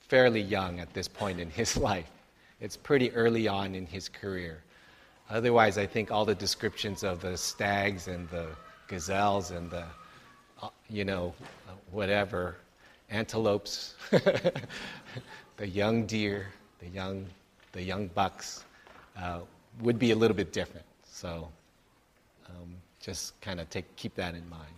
fairly 0.00 0.40
young 0.40 0.80
at 0.80 0.92
this 0.92 1.06
point 1.06 1.38
in 1.38 1.48
his 1.48 1.76
life. 1.90 2.10
It's 2.60 2.76
pretty 2.76 3.12
early 3.12 3.46
on 3.46 3.76
in 3.76 3.86
his 3.86 4.08
career. 4.08 4.58
Otherwise, 5.30 5.78
I 5.78 5.86
think 5.86 6.10
all 6.10 6.24
the 6.24 6.34
descriptions 6.34 7.04
of 7.04 7.20
the 7.20 7.36
stags 7.36 8.08
and 8.08 8.28
the 8.28 8.48
gazelles 8.88 9.52
and 9.52 9.70
the, 9.70 9.84
uh, 10.60 10.70
you 10.90 11.04
know, 11.04 11.32
whatever, 11.92 12.56
antelopes, 13.08 13.94
the 14.10 15.68
young 15.68 16.06
deer, 16.06 16.48
the 16.80 16.88
young, 16.88 17.24
the 17.70 17.82
young 17.82 18.08
bucks, 18.08 18.64
uh, 19.16 19.38
would 19.80 20.00
be 20.00 20.10
a 20.10 20.16
little 20.16 20.36
bit 20.36 20.52
different. 20.52 20.84
So 21.04 21.48
um, 22.50 22.74
just 23.00 23.40
kind 23.40 23.60
of 23.60 23.68
take, 23.70 23.96
keep 23.96 24.14
that 24.16 24.34
in 24.34 24.48
mind. 24.48 24.74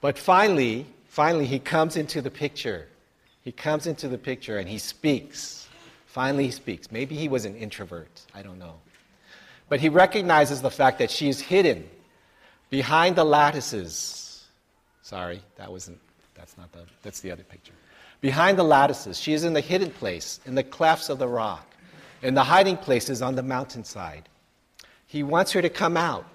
But 0.00 0.18
finally, 0.18 0.86
finally, 1.06 1.46
he 1.46 1.58
comes 1.58 1.96
into 1.96 2.20
the 2.20 2.30
picture. 2.30 2.88
He 3.42 3.52
comes 3.52 3.86
into 3.86 4.08
the 4.08 4.18
picture 4.18 4.58
and 4.58 4.68
he 4.68 4.78
speaks. 4.78 5.68
Finally, 6.06 6.44
he 6.46 6.50
speaks. 6.50 6.92
Maybe 6.92 7.14
he 7.14 7.28
was 7.28 7.44
an 7.44 7.56
introvert. 7.56 8.22
I 8.34 8.42
don't 8.42 8.58
know. 8.58 8.74
But 9.68 9.80
he 9.80 9.88
recognizes 9.88 10.62
the 10.62 10.70
fact 10.70 10.98
that 10.98 11.10
she 11.10 11.28
is 11.28 11.40
hidden 11.40 11.88
behind 12.70 13.16
the 13.16 13.24
lattices. 13.24 14.44
Sorry, 15.02 15.40
that 15.56 15.70
wasn't, 15.70 15.98
that's 16.34 16.56
not 16.56 16.70
the, 16.72 16.80
that's 17.02 17.20
the 17.20 17.30
other 17.30 17.42
picture. 17.42 17.72
Behind 18.20 18.58
the 18.58 18.64
lattices. 18.64 19.18
She 19.18 19.32
is 19.32 19.44
in 19.44 19.52
the 19.52 19.60
hidden 19.60 19.90
place, 19.90 20.40
in 20.46 20.54
the 20.54 20.62
clefts 20.62 21.08
of 21.08 21.18
the 21.18 21.28
rock, 21.28 21.66
in 22.22 22.34
the 22.34 22.44
hiding 22.44 22.76
places 22.76 23.22
on 23.22 23.34
the 23.34 23.42
mountainside. 23.42 24.28
He 25.06 25.22
wants 25.22 25.52
her 25.52 25.62
to 25.62 25.68
come 25.68 25.96
out 25.96 26.26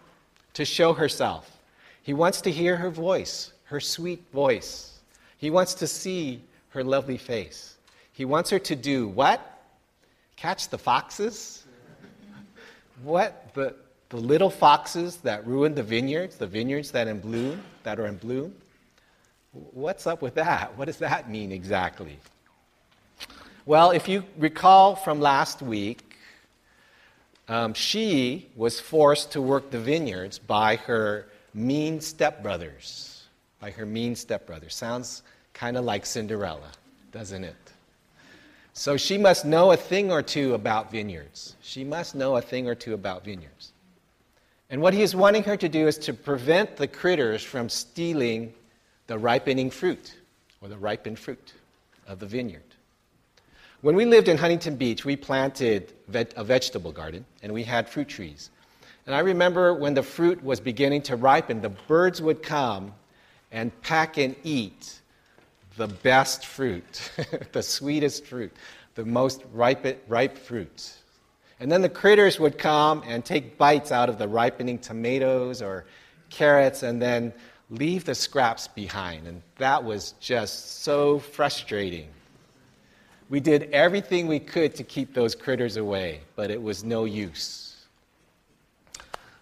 to 0.59 0.65
show 0.65 0.91
herself. 0.91 1.57
He 2.03 2.13
wants 2.13 2.41
to 2.41 2.51
hear 2.51 2.75
her 2.75 2.89
voice, 2.89 3.53
her 3.63 3.79
sweet 3.79 4.21
voice. 4.33 4.99
He 5.37 5.49
wants 5.49 5.73
to 5.75 5.87
see 5.87 6.41
her 6.71 6.83
lovely 6.83 7.17
face. 7.17 7.75
He 8.11 8.25
wants 8.25 8.49
her 8.49 8.59
to 8.59 8.75
do 8.75 9.07
what? 9.07 9.39
Catch 10.35 10.67
the 10.67 10.77
foxes? 10.77 11.63
what? 13.03 13.53
The, 13.53 13.73
the 14.09 14.17
little 14.17 14.49
foxes 14.49 15.17
that 15.17 15.47
ruin 15.47 15.75
the 15.75 15.83
vineyards, 15.83 16.35
the 16.35 16.47
vineyards 16.47 16.91
that 16.91 17.07
in 17.07 17.21
bloom, 17.21 17.63
that 17.83 17.97
are 17.97 18.07
in 18.07 18.17
bloom? 18.17 18.53
What's 19.53 20.07
up 20.07 20.21
with 20.21 20.35
that? 20.35 20.77
What 20.77 20.85
does 20.85 20.97
that 20.97 21.29
mean 21.29 21.53
exactly? 21.53 22.19
Well, 23.65 23.91
if 23.91 24.09
you 24.09 24.25
recall 24.37 24.97
from 24.97 25.21
last 25.21 25.61
week, 25.61 26.08
um, 27.49 27.73
she 27.73 28.47
was 28.55 28.79
forced 28.79 29.31
to 29.31 29.41
work 29.41 29.71
the 29.71 29.79
vineyards 29.79 30.37
by 30.39 30.75
her 30.77 31.25
mean 31.53 31.99
stepbrothers. 31.99 33.23
By 33.59 33.71
her 33.71 33.85
mean 33.85 34.13
stepbrothers. 34.13 34.71
Sounds 34.71 35.23
kind 35.53 35.75
of 35.75 35.83
like 35.83 36.05
Cinderella, 36.05 36.71
doesn't 37.11 37.43
it? 37.43 37.55
So 38.73 38.95
she 38.95 39.17
must 39.17 39.43
know 39.43 39.71
a 39.71 39.77
thing 39.77 40.11
or 40.11 40.21
two 40.21 40.53
about 40.53 40.91
vineyards. 40.91 41.55
She 41.61 41.83
must 41.83 42.15
know 42.15 42.37
a 42.37 42.41
thing 42.41 42.67
or 42.67 42.75
two 42.75 42.93
about 42.93 43.25
vineyards. 43.25 43.73
And 44.69 44.81
what 44.81 44.93
he 44.93 45.01
is 45.01 45.15
wanting 45.15 45.43
her 45.43 45.57
to 45.57 45.67
do 45.67 45.87
is 45.87 45.97
to 45.97 46.13
prevent 46.13 46.77
the 46.77 46.87
critters 46.87 47.43
from 47.43 47.67
stealing 47.67 48.53
the 49.07 49.17
ripening 49.17 49.71
fruit 49.71 50.15
or 50.61 50.69
the 50.69 50.77
ripened 50.77 51.17
fruit 51.17 51.53
of 52.07 52.19
the 52.19 52.27
vineyard. 52.27 52.61
When 53.81 53.95
we 53.95 54.03
lived 54.03 54.27
in 54.27 54.37
Huntington 54.37 54.75
Beach, 54.75 55.05
we 55.05 55.15
planted 55.15 55.93
a 56.13 56.43
vegetable 56.43 56.91
garden 56.91 57.25
and 57.41 57.53
we 57.53 57.63
had 57.63 57.87
fruit 57.87 58.09
trees. 58.09 58.49
And 59.05 59.15
I 59.15 59.19
remember 59.19 59.73
when 59.73 59.93
the 59.93 60.03
fruit 60.03 60.43
was 60.43 60.59
beginning 60.59 61.03
to 61.03 61.15
ripen, 61.15 61.61
the 61.61 61.69
birds 61.69 62.21
would 62.21 62.43
come 62.43 62.93
and 63.53 63.71
peck 63.81 64.17
and 64.17 64.35
eat 64.43 64.99
the 65.77 65.87
best 65.87 66.45
fruit, 66.45 67.11
the 67.53 67.63
sweetest 67.63 68.25
fruit, 68.25 68.51
the 68.95 69.05
most 69.05 69.43
ripe, 69.53 70.03
ripe 70.09 70.37
fruit. 70.37 70.93
And 71.61 71.71
then 71.71 71.81
the 71.81 71.89
critters 71.89 72.37
would 72.37 72.57
come 72.57 73.01
and 73.07 73.23
take 73.23 73.57
bites 73.57 73.93
out 73.93 74.09
of 74.09 74.17
the 74.17 74.27
ripening 74.27 74.79
tomatoes 74.79 75.61
or 75.61 75.85
carrots 76.29 76.83
and 76.83 77.01
then 77.01 77.33
leave 77.69 78.03
the 78.03 78.15
scraps 78.15 78.67
behind. 78.67 79.25
And 79.25 79.41
that 79.57 79.81
was 79.81 80.15
just 80.19 80.81
so 80.81 81.19
frustrating. 81.19 82.09
We 83.29 83.39
did 83.39 83.69
everything 83.71 84.27
we 84.27 84.39
could 84.39 84.73
to 84.75 84.83
keep 84.83 85.13
those 85.13 85.35
critters 85.35 85.77
away, 85.77 86.21
but 86.35 86.49
it 86.49 86.61
was 86.61 86.83
no 86.83 87.05
use. 87.05 87.85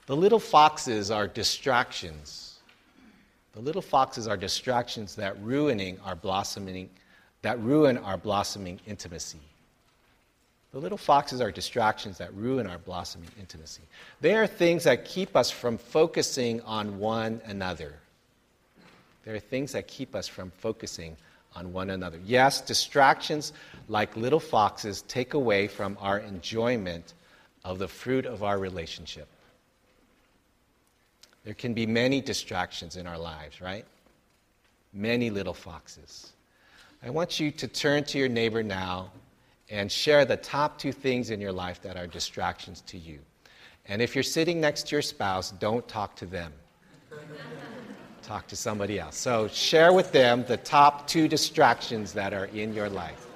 The 0.08 0.16
little 0.16 0.40
foxes 0.40 1.10
are 1.10 1.28
distractions. 1.28 2.60
The 3.54 3.62
little 3.62 3.82
foxes 3.82 4.28
are 4.28 4.38
distractions 4.38 5.16
that 5.16 5.42
ruining 5.42 6.00
our 6.06 6.16
blossoming 6.16 6.90
that 7.44 7.60
ruin 7.60 7.98
our 8.00 8.18
blossoming 8.18 8.80
intimacy. 8.88 9.40
The 10.74 10.80
little 10.80 10.98
foxes 10.98 11.40
are 11.40 11.52
distractions 11.52 12.18
that 12.18 12.34
ruin 12.34 12.68
our 12.68 12.78
blossoming 12.78 13.30
intimacy. 13.40 13.84
They 14.20 14.36
are 14.36 14.48
things 14.48 14.84
that 14.84 15.06
keep 15.06 15.36
us 15.36 15.50
from 15.50 15.78
focusing 15.78 16.62
on 16.62 17.00
one 17.00 17.42
another. 17.46 17.94
They 19.24 19.32
are 19.32 19.40
things 19.40 19.72
that 19.74 19.88
keep 19.88 20.14
us 20.16 20.28
from 20.28 20.52
focusing 20.52 21.16
on 21.58 21.74
one 21.74 21.90
another. 21.90 22.20
Yes, 22.24 22.62
distractions 22.62 23.52
like 23.88 24.16
little 24.16 24.40
foxes 24.40 25.02
take 25.04 25.34
away 25.34 25.68
from 25.68 25.98
our 26.00 26.20
enjoyment 26.20 27.14
of 27.64 27.80
the 27.80 27.88
fruit 27.88 28.26
of 28.26 28.44
our 28.44 28.60
relationship. 28.60 29.28
There 31.44 31.56
can 31.56 31.74
be 31.74 31.88
many 31.88 32.22
distractions 32.22 32.96
in 32.96 33.08
our 33.08 33.18
lives, 33.18 33.60
right? 33.60 33.86
Many 34.94 35.30
little 35.30 35.54
foxes. 35.54 36.34
I 37.02 37.10
want 37.10 37.40
you 37.40 37.52
to 37.52 37.68
turn 37.68 38.04
to 38.06 38.18
your 38.20 38.30
neighbor 38.30 38.62
now 38.62 39.12
and 39.70 39.92
share 39.92 40.26
the 40.26 40.38
top 40.38 40.78
two 40.78 40.92
things 40.92 41.30
in 41.32 41.42
your 41.42 41.52
life 41.52 41.82
that 41.82 41.98
are 41.98 42.08
distractions 42.08 42.82
to 42.88 42.98
you. 42.98 43.20
And 43.88 44.02
if 44.02 44.16
you're 44.16 44.24
sitting 44.24 44.62
next 44.62 44.88
to 44.88 44.96
your 44.96 45.02
spouse, 45.02 45.52
don't 45.52 45.88
talk 45.88 46.16
to 46.18 46.26
them 46.26 46.54
talk 48.28 48.46
to 48.48 48.58
somebody 48.58 49.00
else. 49.00 49.16
So 49.16 49.48
share 49.48 49.94
with 49.94 50.12
them 50.12 50.44
the 50.48 50.58
top 50.58 51.08
two 51.08 51.30
distractions 51.30 52.12
that 52.14 52.34
are 52.34 52.46
in 52.46 52.74
your 52.74 52.90
life. 52.90 53.27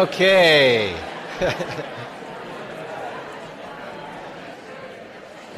Okay. 0.00 0.96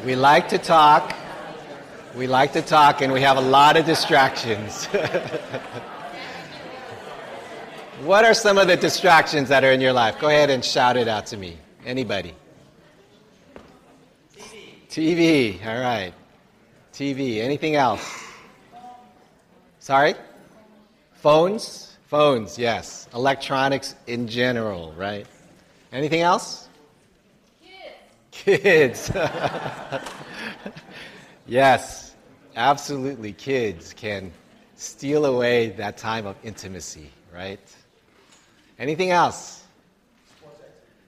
we 0.05 0.17
like 0.17 0.49
to 0.49 0.57
talk. 0.57 1.15
We 2.13 2.27
like 2.27 2.51
to 2.51 2.61
talk, 2.61 3.01
and 3.01 3.13
we 3.13 3.21
have 3.21 3.37
a 3.37 3.41
lot 3.41 3.77
of 3.77 3.85
distractions. 3.85 4.85
what 8.03 8.25
are 8.25 8.33
some 8.33 8.57
of 8.57 8.67
the 8.67 8.75
distractions 8.75 9.47
that 9.47 9.63
are 9.63 9.71
in 9.71 9.79
your 9.79 9.93
life? 9.93 10.19
Go 10.19 10.27
ahead 10.27 10.49
and 10.49 10.65
shout 10.65 10.97
it 10.97 11.07
out 11.07 11.25
to 11.27 11.37
me. 11.37 11.57
Anybody? 11.85 12.35
TV. 14.37 14.73
TV. 14.89 15.65
All 15.65 15.79
right. 15.79 16.13
TV. 16.91 17.39
Anything 17.39 17.75
else? 17.77 18.25
Sorry? 19.79 20.15
Phones? 21.13 21.92
Phones, 22.13 22.59
yes. 22.59 23.09
Electronics 23.15 23.95
in 24.05 24.27
general, 24.27 24.93
right? 24.95 25.25
Anything 25.91 26.21
else? 26.21 26.69
Kids. 28.29 28.29
Kids. 28.29 29.11
yes, 31.47 32.13
absolutely. 32.55 33.33
Kids 33.33 33.93
can 33.93 34.31
steal 34.75 35.25
away 35.25 35.69
that 35.69 35.97
time 35.97 36.27
of 36.27 36.35
intimacy, 36.43 37.09
right? 37.33 37.59
Anything 38.77 39.09
else? 39.09 39.63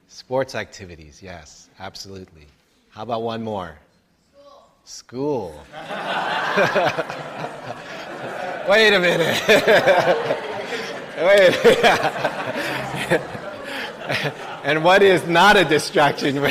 Sports 0.07 0.55
activities, 0.55 1.21
yes, 1.21 1.69
absolutely. 1.77 2.47
How 2.89 3.03
about 3.03 3.21
one 3.21 3.43
more? 3.43 3.77
School. 4.85 4.85
School. 4.85 5.63
Wait 8.67 8.91
a 8.91 8.99
minute. 8.99 10.39
And 14.65 14.83
what 14.83 15.01
is 15.03 15.27
not 15.27 15.57
a 15.57 15.63
distraction? 15.63 16.41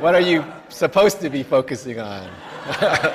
what 0.00 0.16
are 0.16 0.20
you 0.20 0.44
supposed 0.68 1.20
to 1.20 1.30
be 1.30 1.44
focusing 1.44 2.00
on? 2.00 2.28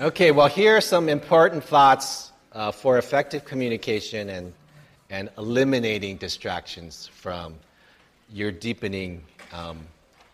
okay, 0.00 0.32
well, 0.32 0.48
here 0.48 0.76
are 0.76 0.82
some 0.82 1.08
important 1.08 1.64
thoughts 1.64 2.30
uh, 2.52 2.70
for 2.70 2.98
effective 2.98 3.46
communication 3.46 4.28
and, 4.28 4.52
and 5.08 5.30
eliminating 5.38 6.18
distractions 6.18 7.06
from 7.06 7.54
your 8.30 8.52
deepening 8.52 9.24
um, 9.54 9.78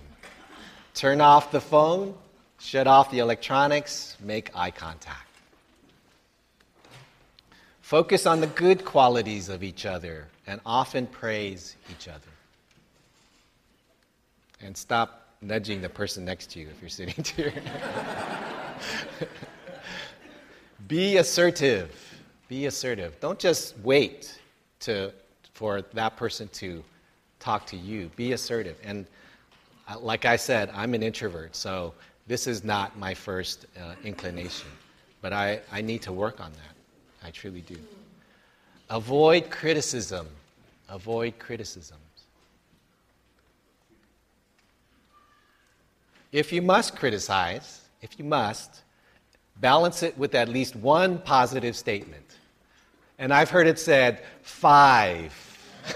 Turn 0.93 1.19
off 1.21 1.51
the 1.51 1.61
phone, 1.61 2.15
shut 2.59 2.87
off 2.87 3.11
the 3.11 3.19
electronics, 3.19 4.17
make 4.21 4.49
eye 4.55 4.71
contact. 4.71 5.26
Focus 7.87 8.25
on 8.25 8.41
the 8.41 8.47
good 8.47 8.83
qualities 8.83 9.47
of 9.47 9.63
each 9.63 9.85
other 9.85 10.27
and 10.45 10.59
often 10.65 11.07
praise 11.07 11.77
each 11.89 12.09
other. 12.09 12.19
And 14.59 14.75
stop 14.75 15.25
nudging 15.41 15.79
the 15.79 15.87
person 15.87 16.25
next 16.25 16.51
to 16.51 16.59
you 16.59 16.67
if 16.67 16.81
you're 16.81 16.89
sitting 16.89 17.23
here. 17.37 17.53
Be 20.89 21.15
assertive. 21.15 22.19
Be 22.49 22.65
assertive. 22.65 23.17
Don't 23.21 23.39
just 23.39 23.79
wait 23.79 24.37
to, 24.81 25.13
for 25.53 25.81
that 25.93 26.17
person 26.17 26.49
to 26.55 26.83
talk 27.39 27.65
to 27.67 27.77
you. 27.77 28.11
Be 28.17 28.33
assertive. 28.33 28.75
And 28.83 29.05
uh, 29.87 29.97
like 29.97 30.25
I 30.25 30.35
said, 30.35 30.69
I'm 30.73 30.93
an 30.93 31.03
introvert, 31.03 31.55
so 31.55 31.93
this 32.27 32.47
is 32.47 32.65
not 32.65 32.99
my 32.99 33.13
first 33.13 33.65
uh, 33.79 33.95
inclination. 34.03 34.67
But 35.21 35.31
I, 35.31 35.61
I 35.71 35.79
need 35.79 36.01
to 36.01 36.11
work 36.11 36.41
on 36.41 36.51
that. 36.51 36.76
I 37.27 37.31
truly 37.31 37.59
do. 37.59 37.75
Avoid 38.89 39.49
criticism. 39.49 40.27
Avoid 40.87 41.37
criticisms. 41.39 41.99
If 46.31 46.53
you 46.53 46.61
must 46.61 46.95
criticize, 46.95 47.81
if 48.01 48.17
you 48.17 48.23
must, 48.23 48.81
balance 49.57 50.03
it 50.03 50.17
with 50.17 50.35
at 50.35 50.47
least 50.47 50.77
one 50.77 51.17
positive 51.17 51.75
statement. 51.75 52.37
And 53.19 53.33
I've 53.33 53.49
heard 53.49 53.67
it 53.67 53.77
said 53.77 54.23
five. 54.41 55.33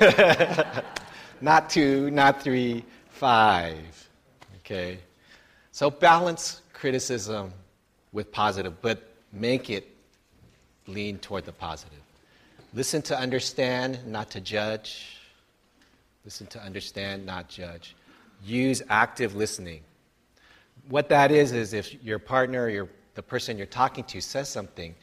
not 1.41 1.69
two, 1.69 2.11
not 2.11 2.41
three, 2.41 2.83
five. 3.07 4.09
Okay? 4.57 4.99
So 5.71 5.89
balance 5.89 6.61
criticism 6.73 7.53
with 8.11 8.33
positive, 8.33 8.81
but 8.81 9.13
make 9.31 9.69
it 9.69 9.87
lean 10.93 11.17
toward 11.19 11.45
the 11.45 11.51
positive. 11.51 11.99
Listen 12.73 13.01
to 13.03 13.17
understand, 13.17 14.05
not 14.07 14.29
to 14.31 14.41
judge. 14.41 15.17
Listen 16.23 16.47
to 16.47 16.61
understand, 16.61 17.25
not 17.25 17.49
judge. 17.49 17.95
Use 18.43 18.81
active 18.89 19.35
listening. 19.35 19.81
What 20.89 21.09
that 21.09 21.31
is, 21.31 21.51
is 21.51 21.73
if 21.73 22.01
your 22.03 22.19
partner 22.19 22.63
or 22.63 22.69
your, 22.69 22.89
the 23.15 23.23
person 23.23 23.57
you're 23.57 23.67
talking 23.67 24.03
to 24.05 24.21
says 24.21 24.47
something, 24.49 24.95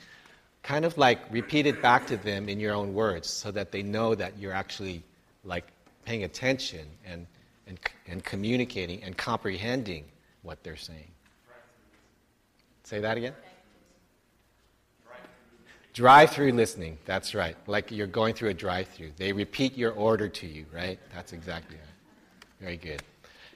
kind 0.62 0.84
of 0.84 0.96
like 0.98 1.20
repeat 1.30 1.66
it 1.66 1.80
back 1.82 2.06
to 2.06 2.16
them 2.16 2.48
in 2.48 2.58
your 2.58 2.74
own 2.74 2.94
words 2.94 3.28
so 3.28 3.50
that 3.50 3.70
they 3.70 3.82
know 3.82 4.14
that 4.14 4.38
you're 4.38 4.52
actually 4.52 5.02
like 5.44 5.64
paying 6.04 6.24
attention 6.24 6.86
and, 7.06 7.26
and, 7.66 7.78
and 8.06 8.24
communicating 8.24 9.02
and 9.02 9.16
comprehending 9.16 10.04
what 10.42 10.62
they're 10.62 10.76
saying. 10.76 11.10
Say 12.84 13.00
that 13.00 13.16
again? 13.18 13.34
Drive 15.98 16.30
through 16.30 16.52
listening, 16.52 16.96
that's 17.06 17.34
right. 17.34 17.56
Like 17.66 17.90
you're 17.90 18.06
going 18.06 18.32
through 18.32 18.50
a 18.50 18.54
drive 18.54 18.86
through. 18.86 19.10
They 19.16 19.32
repeat 19.32 19.76
your 19.76 19.90
order 19.90 20.28
to 20.28 20.46
you, 20.46 20.64
right? 20.72 20.96
That's 21.12 21.32
exactly 21.32 21.74
right. 21.74 22.44
Very 22.60 22.76
good. 22.76 23.02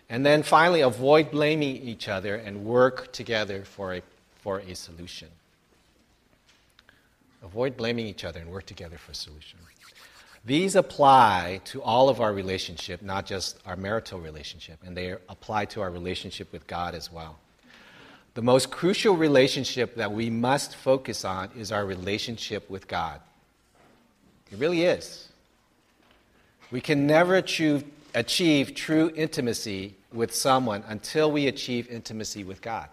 And 0.09 0.27
then 0.27 0.43
finally, 0.43 0.81
avoid 0.81 1.31
blaming 1.31 1.77
each 1.77 2.09
other 2.09 2.35
and 2.35 2.65
work 2.65 3.13
together 3.13 3.65
for 3.65 3.95
a, 3.95 4.03
for 4.41 4.59
a 4.59 4.75
solution. 4.75 5.29
Avoid 7.45 7.77
blaming 7.77 8.09
each 8.09 8.25
other 8.25 8.41
and 8.41 8.51
work 8.51 8.67
together 8.67 8.99
for 8.99 9.13
a 9.13 9.15
solution. 9.15 9.61
These 10.45 10.75
apply 10.75 11.61
to 11.67 11.81
all 11.81 12.09
of 12.09 12.21
our 12.21 12.33
relationship, 12.33 13.03
not 13.03 13.25
just 13.25 13.61
our 13.65 13.77
marital 13.77 14.19
relationship, 14.19 14.81
and 14.85 14.97
they 14.97 15.13
apply 15.29 15.67
to 15.67 15.81
our 15.81 15.93
relationship 15.93 16.51
with 16.51 16.67
God 16.67 16.97
as 16.97 17.13
well. 17.13 17.39
The 18.35 18.43
most 18.43 18.71
crucial 18.71 19.17
relationship 19.17 19.97
that 19.97 20.13
we 20.13 20.31
must 20.31 20.75
focus 20.75 21.25
on 21.25 21.51
is 21.57 21.71
our 21.71 21.85
relationship 21.85 22.69
with 22.71 22.89
God. 22.89 23.21
It 24.51 24.59
really 24.59 24.85
is. 24.85 25.29
We 26.71 26.81
can 26.81 27.07
never 27.07 27.37
achieve, 27.37 27.85
achieve 28.15 28.75
true 28.75 29.13
intimacy 29.15 29.95
with 30.13 30.35
someone 30.35 30.83
until 30.89 31.31
we 31.31 31.47
achieve 31.47 31.89
intimacy 31.91 32.45
with 32.45 32.63
God. 32.63 32.89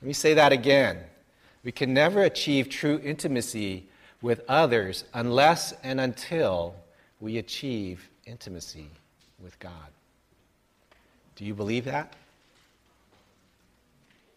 Let 0.00 0.06
me 0.06 0.14
say 0.14 0.34
that 0.34 0.52
again. 0.52 0.98
We 1.62 1.72
can 1.72 1.92
never 1.92 2.22
achieve 2.22 2.70
true 2.70 3.00
intimacy 3.04 3.84
with 4.22 4.42
others 4.48 5.04
unless 5.12 5.72
and 5.82 6.00
until 6.00 6.74
we 7.20 7.36
achieve 7.36 8.08
intimacy 8.24 8.88
with 9.42 9.58
God. 9.58 9.72
Do 11.36 11.44
you 11.44 11.54
believe 11.54 11.84
that? 11.84 12.14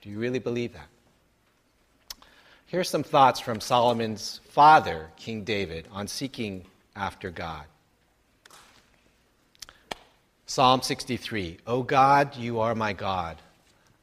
Do 0.04 0.10
you 0.10 0.20
really 0.20 0.40
believe 0.40 0.74
that? 0.74 0.90
Here's 2.66 2.90
some 2.90 3.04
thoughts 3.04 3.40
from 3.40 3.62
Solomon's 3.62 4.42
father, 4.50 5.10
King 5.16 5.46
David, 5.46 5.88
on 5.94 6.10
seeking 6.10 6.66
after 6.94 7.32
God. 7.32 7.64
Psalm 10.46 10.82
63 10.82 11.60
O 11.68 11.84
God, 11.84 12.36
you 12.36 12.60
are 12.60 12.76
my 12.76 12.92
God. 12.92 13.38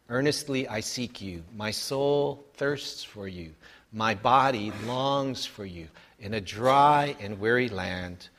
Earnestly 0.09 0.67
I 0.67 0.81
seek 0.81 1.21
you. 1.21 1.43
My 1.55 1.71
soul 1.71 2.47
thirsts 2.55 3.05
for 3.05 3.29
you. 3.29 3.53
My 3.93 4.15
body 4.15 4.73
longs 4.87 5.45
for 5.45 5.67
you 5.67 5.87
in 6.19 6.33
a 6.33 6.41
dry 6.41 7.15
and 7.21 7.39
weary 7.39 7.69
land 7.69 8.31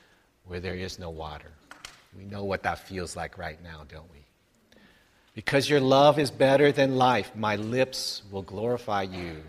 where 0.45 0.59
there 0.59 0.74
is 0.74 0.97
no 0.97 1.12
water. 1.12 1.51
We 2.18 2.26
know 2.26 2.43
what 2.43 2.64
that 2.64 2.88
feels 2.88 3.16
like 3.16 3.38
right 3.38 3.62
now, 3.64 3.86
don't 3.88 4.12
we? 4.12 4.20
Because 5.34 5.69
your 5.69 5.79
love 5.79 6.19
is 6.19 6.29
better 6.29 6.71
than 6.71 6.97
life, 6.97 7.32
my 7.36 7.55
lips 7.55 8.21
will 8.32 8.41
glorify 8.41 9.03
you. 9.03 9.43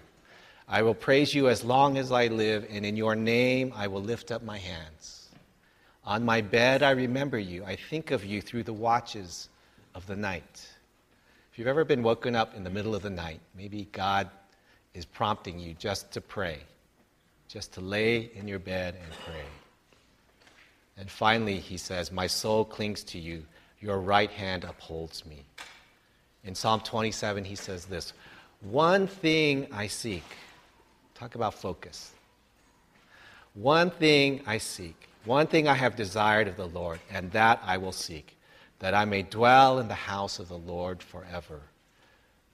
I 0.68 0.82
will 0.82 0.94
praise 0.94 1.34
you 1.34 1.48
as 1.48 1.64
long 1.64 1.98
as 1.98 2.12
I 2.12 2.28
live, 2.28 2.66
and 2.70 2.86
in 2.86 2.96
your 2.96 3.16
name 3.16 3.72
I 3.74 3.88
will 3.88 4.00
lift 4.00 4.30
up 4.30 4.42
my 4.42 4.58
hands. 4.58 5.28
On 6.04 6.24
my 6.24 6.40
bed 6.40 6.82
I 6.82 6.90
remember 6.92 7.38
you. 7.38 7.64
I 7.64 7.76
think 7.76 8.10
of 8.10 8.24
you 8.24 8.40
through 8.40 8.62
the 8.62 8.72
watches 8.72 9.48
of 9.94 10.06
the 10.06 10.16
night. 10.16 10.66
If 11.52 11.58
you've 11.58 11.68
ever 11.68 11.84
been 11.84 12.02
woken 12.02 12.34
up 12.34 12.54
in 12.56 12.64
the 12.64 12.70
middle 12.70 12.94
of 12.94 13.02
the 13.02 13.10
night, 13.10 13.40
maybe 13.56 13.88
God 13.92 14.30
is 14.94 15.04
prompting 15.04 15.58
you 15.58 15.74
just 15.74 16.12
to 16.12 16.20
pray, 16.20 16.60
just 17.48 17.72
to 17.74 17.80
lay 17.80 18.30
in 18.34 18.48
your 18.48 18.58
bed 18.58 18.94
and 18.94 19.12
pray. 19.26 19.44
And 20.96 21.10
finally, 21.10 21.58
he 21.58 21.76
says, 21.76 22.12
My 22.12 22.26
soul 22.26 22.64
clings 22.64 23.02
to 23.04 23.18
you, 23.18 23.44
your 23.80 23.98
right 23.98 24.30
hand 24.30 24.64
upholds 24.64 25.26
me. 25.26 25.44
In 26.44 26.54
Psalm 26.54 26.80
27, 26.80 27.44
he 27.44 27.54
says 27.54 27.84
this 27.84 28.12
One 28.60 29.06
thing 29.06 29.68
I 29.72 29.86
seek. 29.86 30.24
Talk 31.14 31.34
about 31.34 31.54
focus. 31.54 32.12
One 33.54 33.90
thing 33.90 34.42
I 34.46 34.58
seek, 34.58 35.08
one 35.24 35.46
thing 35.46 35.68
I 35.68 35.74
have 35.74 35.94
desired 35.94 36.48
of 36.48 36.56
the 36.56 36.68
Lord, 36.68 37.00
and 37.10 37.30
that 37.32 37.60
I 37.64 37.76
will 37.76 37.92
seek, 37.92 38.36
that 38.78 38.94
I 38.94 39.04
may 39.04 39.22
dwell 39.22 39.78
in 39.78 39.88
the 39.88 39.94
house 39.94 40.38
of 40.38 40.48
the 40.48 40.58
Lord 40.58 41.02
forever, 41.02 41.60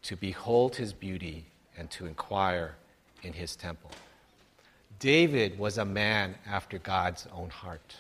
to 0.03 0.17
behold 0.17 0.75
his 0.75 0.93
beauty 0.93 1.47
and 1.77 1.89
to 1.93 2.07
inquire 2.07 2.75
in 3.23 3.33
his 3.33 3.55
temple. 3.55 3.93
David 4.99 5.57
was 5.59 5.79
a 5.79 5.85
man 5.85 6.35
after 6.45 6.79
God's 6.79 7.29
own 7.33 7.51
heart. 7.51 7.95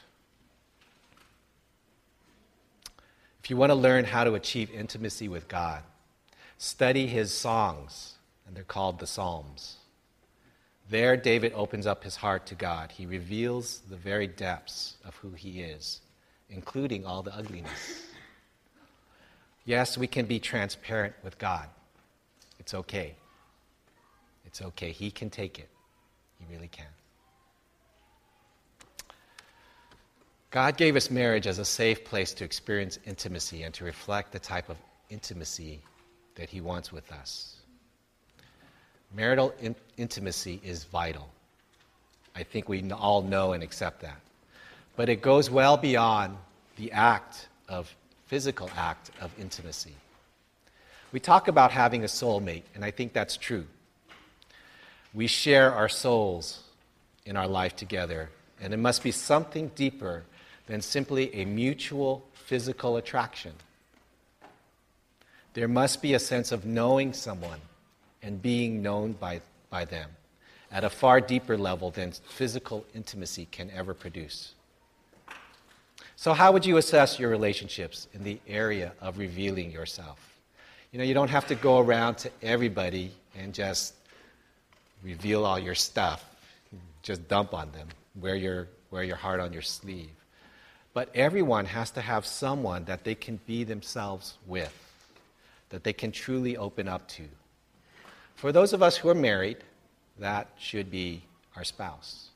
If 3.48 3.50
you 3.50 3.56
want 3.56 3.70
to 3.70 3.76
learn 3.76 4.04
how 4.04 4.24
to 4.24 4.34
achieve 4.34 4.70
intimacy 4.70 5.26
with 5.26 5.48
God, 5.48 5.82
study 6.58 7.06
his 7.06 7.32
songs, 7.32 8.16
and 8.46 8.54
they're 8.54 8.62
called 8.62 8.98
the 8.98 9.06
Psalms. 9.06 9.76
There, 10.90 11.16
David 11.16 11.54
opens 11.54 11.86
up 11.86 12.04
his 12.04 12.16
heart 12.16 12.44
to 12.48 12.54
God. 12.54 12.92
He 12.92 13.06
reveals 13.06 13.80
the 13.88 13.96
very 13.96 14.26
depths 14.26 14.98
of 15.02 15.16
who 15.16 15.30
he 15.30 15.62
is, 15.62 16.02
including 16.50 17.06
all 17.06 17.22
the 17.22 17.34
ugliness. 17.34 18.02
Yes, 19.64 19.96
we 19.96 20.06
can 20.06 20.26
be 20.26 20.38
transparent 20.38 21.14
with 21.24 21.38
God. 21.38 21.70
It's 22.58 22.74
okay. 22.74 23.14
It's 24.44 24.60
okay. 24.60 24.92
He 24.92 25.10
can 25.10 25.30
take 25.30 25.58
it. 25.58 25.70
He 26.38 26.54
really 26.54 26.68
can. 26.68 26.97
God 30.50 30.78
gave 30.78 30.96
us 30.96 31.10
marriage 31.10 31.46
as 31.46 31.58
a 31.58 31.64
safe 31.64 32.04
place 32.04 32.32
to 32.34 32.44
experience 32.44 32.98
intimacy 33.04 33.64
and 33.64 33.74
to 33.74 33.84
reflect 33.84 34.32
the 34.32 34.38
type 34.38 34.70
of 34.70 34.76
intimacy 35.10 35.80
that 36.36 36.48
He 36.48 36.60
wants 36.60 36.90
with 36.90 37.12
us. 37.12 37.56
Marital 39.14 39.54
in- 39.60 39.76
intimacy 39.96 40.60
is 40.64 40.84
vital. 40.84 41.28
I 42.34 42.44
think 42.44 42.68
we 42.68 42.90
all 42.92 43.22
know 43.22 43.52
and 43.52 43.62
accept 43.62 44.00
that. 44.02 44.20
But 44.96 45.08
it 45.08 45.20
goes 45.20 45.50
well 45.50 45.76
beyond 45.76 46.36
the 46.76 46.92
act 46.92 47.48
of 47.68 47.94
physical 48.26 48.70
act 48.76 49.10
of 49.20 49.30
intimacy. 49.38 49.94
We 51.12 51.20
talk 51.20 51.48
about 51.48 51.72
having 51.72 52.04
a 52.04 52.06
soulmate, 52.06 52.64
and 52.74 52.84
I 52.84 52.90
think 52.90 53.12
that's 53.12 53.36
true. 53.36 53.66
We 55.14 55.26
share 55.26 55.74
our 55.74 55.88
souls 55.88 56.62
in 57.24 57.36
our 57.36 57.48
life 57.48 57.76
together, 57.76 58.30
and 58.60 58.72
it 58.72 58.78
must 58.78 59.02
be 59.02 59.10
something 59.10 59.70
deeper 59.74 60.24
than 60.68 60.80
simply 60.80 61.34
a 61.34 61.44
mutual 61.44 62.24
physical 62.34 62.96
attraction. 62.96 63.52
There 65.54 65.68
must 65.68 66.00
be 66.00 66.14
a 66.14 66.18
sense 66.18 66.52
of 66.52 66.64
knowing 66.64 67.12
someone 67.12 67.60
and 68.22 68.40
being 68.40 68.82
known 68.82 69.12
by, 69.12 69.40
by 69.70 69.86
them 69.86 70.10
at 70.70 70.84
a 70.84 70.90
far 70.90 71.20
deeper 71.20 71.56
level 71.56 71.90
than 71.90 72.12
physical 72.12 72.84
intimacy 72.94 73.48
can 73.50 73.70
ever 73.70 73.94
produce. 73.94 74.52
So, 76.16 76.32
how 76.32 76.52
would 76.52 76.66
you 76.66 76.76
assess 76.76 77.18
your 77.18 77.30
relationships 77.30 78.08
in 78.12 78.24
the 78.24 78.40
area 78.46 78.92
of 79.00 79.18
revealing 79.18 79.70
yourself? 79.70 80.18
You 80.92 80.98
know, 80.98 81.04
you 81.04 81.14
don't 81.14 81.30
have 81.30 81.46
to 81.46 81.54
go 81.54 81.78
around 81.78 82.18
to 82.18 82.30
everybody 82.42 83.12
and 83.36 83.54
just 83.54 83.94
reveal 85.02 85.44
all 85.44 85.58
your 85.58 85.76
stuff, 85.76 86.24
just 87.02 87.26
dump 87.28 87.54
on 87.54 87.70
them, 87.72 87.88
wear 88.16 88.34
your, 88.34 88.68
wear 88.90 89.04
your 89.04 89.16
heart 89.16 89.40
on 89.40 89.52
your 89.52 89.62
sleeve. 89.62 90.10
But 90.98 91.14
everyone 91.14 91.66
has 91.66 91.92
to 91.92 92.00
have 92.00 92.26
someone 92.26 92.86
that 92.86 93.04
they 93.04 93.14
can 93.14 93.38
be 93.46 93.62
themselves 93.62 94.36
with, 94.48 94.74
that 95.68 95.84
they 95.84 95.92
can 95.92 96.10
truly 96.10 96.56
open 96.56 96.88
up 96.88 97.06
to. 97.10 97.22
For 98.34 98.50
those 98.50 98.72
of 98.72 98.82
us 98.82 98.96
who 98.96 99.08
are 99.08 99.14
married, 99.14 99.58
that 100.18 100.48
should 100.58 100.90
be 100.90 101.22
our 101.54 101.62
spouse. 101.62 102.30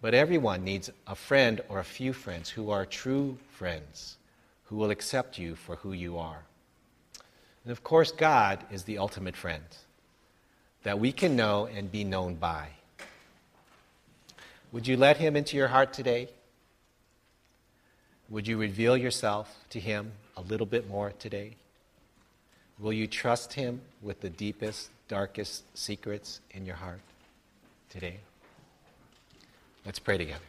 But 0.00 0.14
everyone 0.14 0.64
needs 0.64 0.90
a 1.06 1.14
friend 1.14 1.60
or 1.68 1.78
a 1.78 1.84
few 1.84 2.14
friends 2.14 2.48
who 2.48 2.70
are 2.70 2.86
true 2.86 3.36
friends, 3.50 4.16
who 4.64 4.76
will 4.76 4.90
accept 4.90 5.36
you 5.36 5.54
for 5.54 5.76
who 5.76 5.92
you 5.92 6.16
are. 6.16 6.40
And 7.64 7.70
of 7.70 7.84
course, 7.84 8.12
God 8.12 8.64
is 8.72 8.84
the 8.84 8.96
ultimate 8.96 9.36
friend 9.36 9.64
that 10.84 10.98
we 10.98 11.12
can 11.12 11.36
know 11.36 11.66
and 11.66 11.92
be 11.92 12.02
known 12.02 12.36
by. 12.36 12.68
Would 14.72 14.86
you 14.86 14.96
let 14.96 15.18
Him 15.18 15.36
into 15.36 15.58
your 15.58 15.68
heart 15.68 15.92
today? 15.92 16.30
Would 18.34 18.48
you 18.48 18.56
reveal 18.56 18.96
yourself 18.96 19.56
to 19.70 19.78
Him 19.78 20.10
a 20.36 20.40
little 20.40 20.66
bit 20.66 20.88
more 20.88 21.12
today? 21.20 21.54
Will 22.80 22.92
you 22.92 23.06
trust 23.06 23.52
Him 23.52 23.80
with 24.02 24.22
the 24.22 24.28
deepest 24.28 24.90
darkest 25.06 25.62
secrets 25.78 26.40
in 26.50 26.66
your 26.66 26.74
heart 26.74 26.98
today? 27.90 28.18
Let's 29.86 30.00
pray 30.00 30.18
together. 30.18 30.42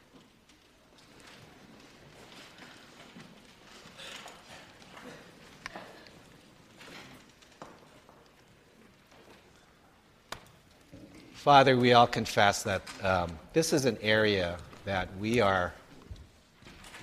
Father, 11.35 11.77
we 11.77 11.93
all 11.93 12.07
confess 12.07 12.63
that 12.63 12.81
um, 13.03 13.37
this 13.53 13.73
is 13.73 13.85
an 13.85 13.99
area 14.01 14.57
that 14.85 15.07
we 15.19 15.39
are 15.39 15.71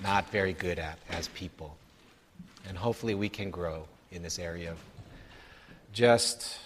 not 0.03 0.29
very 0.31 0.53
good 0.53 0.79
at 0.79 0.99
as 1.11 1.29
people. 1.29 1.77
And 2.69 2.77
hopefully 2.77 3.15
we 3.15 3.29
can 3.29 3.51
grow 3.51 3.87
in 4.11 4.23
this 4.23 4.39
area 4.39 4.73
of 4.73 4.79
just 5.93 6.59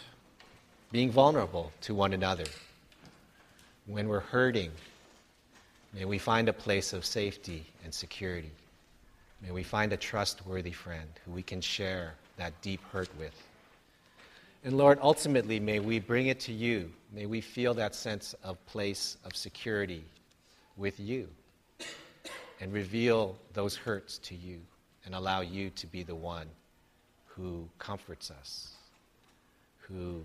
being 0.92 1.10
vulnerable 1.10 1.72
to 1.82 1.94
one 1.94 2.12
another. 2.12 2.44
When 3.86 4.08
we're 4.08 4.20
hurting, 4.20 4.70
may 5.92 6.04
we 6.04 6.18
find 6.18 6.48
a 6.48 6.52
place 6.52 6.92
of 6.92 7.04
safety 7.04 7.64
and 7.84 7.92
security. 7.92 8.50
May 9.42 9.50
we 9.50 9.62
find 9.62 9.92
a 9.92 9.96
trustworthy 9.96 10.72
friend 10.72 11.08
who 11.24 11.32
we 11.32 11.42
can 11.42 11.60
share 11.60 12.14
that 12.36 12.60
deep 12.62 12.80
hurt 12.90 13.10
with. 13.18 13.34
And 14.64 14.76
Lord, 14.76 14.98
ultimately, 15.00 15.60
may 15.60 15.78
we 15.78 16.00
bring 16.00 16.26
it 16.26 16.40
to 16.40 16.52
you. 16.52 16.90
May 17.12 17.26
we 17.26 17.40
feel 17.40 17.74
that 17.74 17.94
sense 17.94 18.34
of 18.42 18.64
place 18.66 19.16
of 19.24 19.36
security 19.36 20.04
with 20.76 20.98
you 20.98 21.28
and 22.60 22.72
reveal 22.72 23.36
those 23.52 23.76
hurts 23.76 24.18
to 24.18 24.34
you 24.34 24.60
and 25.04 25.14
allow 25.14 25.40
you 25.40 25.70
to 25.70 25.86
be 25.86 26.02
the 26.02 26.14
one 26.14 26.46
who 27.26 27.68
comforts 27.78 28.30
us, 28.30 28.72
who 29.78 30.24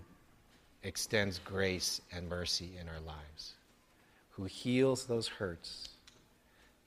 extends 0.82 1.38
grace 1.38 2.00
and 2.12 2.28
mercy 2.28 2.70
in 2.80 2.88
our 2.88 3.00
lives, 3.06 3.52
who 4.30 4.44
heals 4.44 5.04
those 5.04 5.28
hurts, 5.28 5.90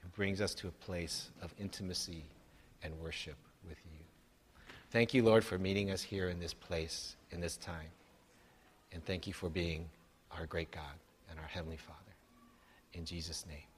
and 0.01 0.11
brings 0.13 0.41
us 0.41 0.53
to 0.55 0.67
a 0.67 0.71
place 0.71 1.29
of 1.41 1.53
intimacy 1.59 2.23
and 2.83 2.93
worship 3.01 3.37
with 3.67 3.77
you. 3.85 3.99
Thank 4.91 5.13
you, 5.13 5.23
Lord, 5.23 5.43
for 5.43 5.57
meeting 5.57 5.91
us 5.91 6.01
here 6.01 6.29
in 6.29 6.39
this 6.39 6.53
place, 6.53 7.15
in 7.31 7.39
this 7.39 7.57
time. 7.57 7.89
And 8.93 9.03
thank 9.05 9.27
you 9.27 9.33
for 9.33 9.49
being 9.49 9.89
our 10.31 10.45
great 10.45 10.71
God 10.71 10.83
and 11.29 11.39
our 11.39 11.47
Heavenly 11.47 11.77
Father. 11.77 11.99
In 12.93 13.05
Jesus' 13.05 13.45
name. 13.47 13.74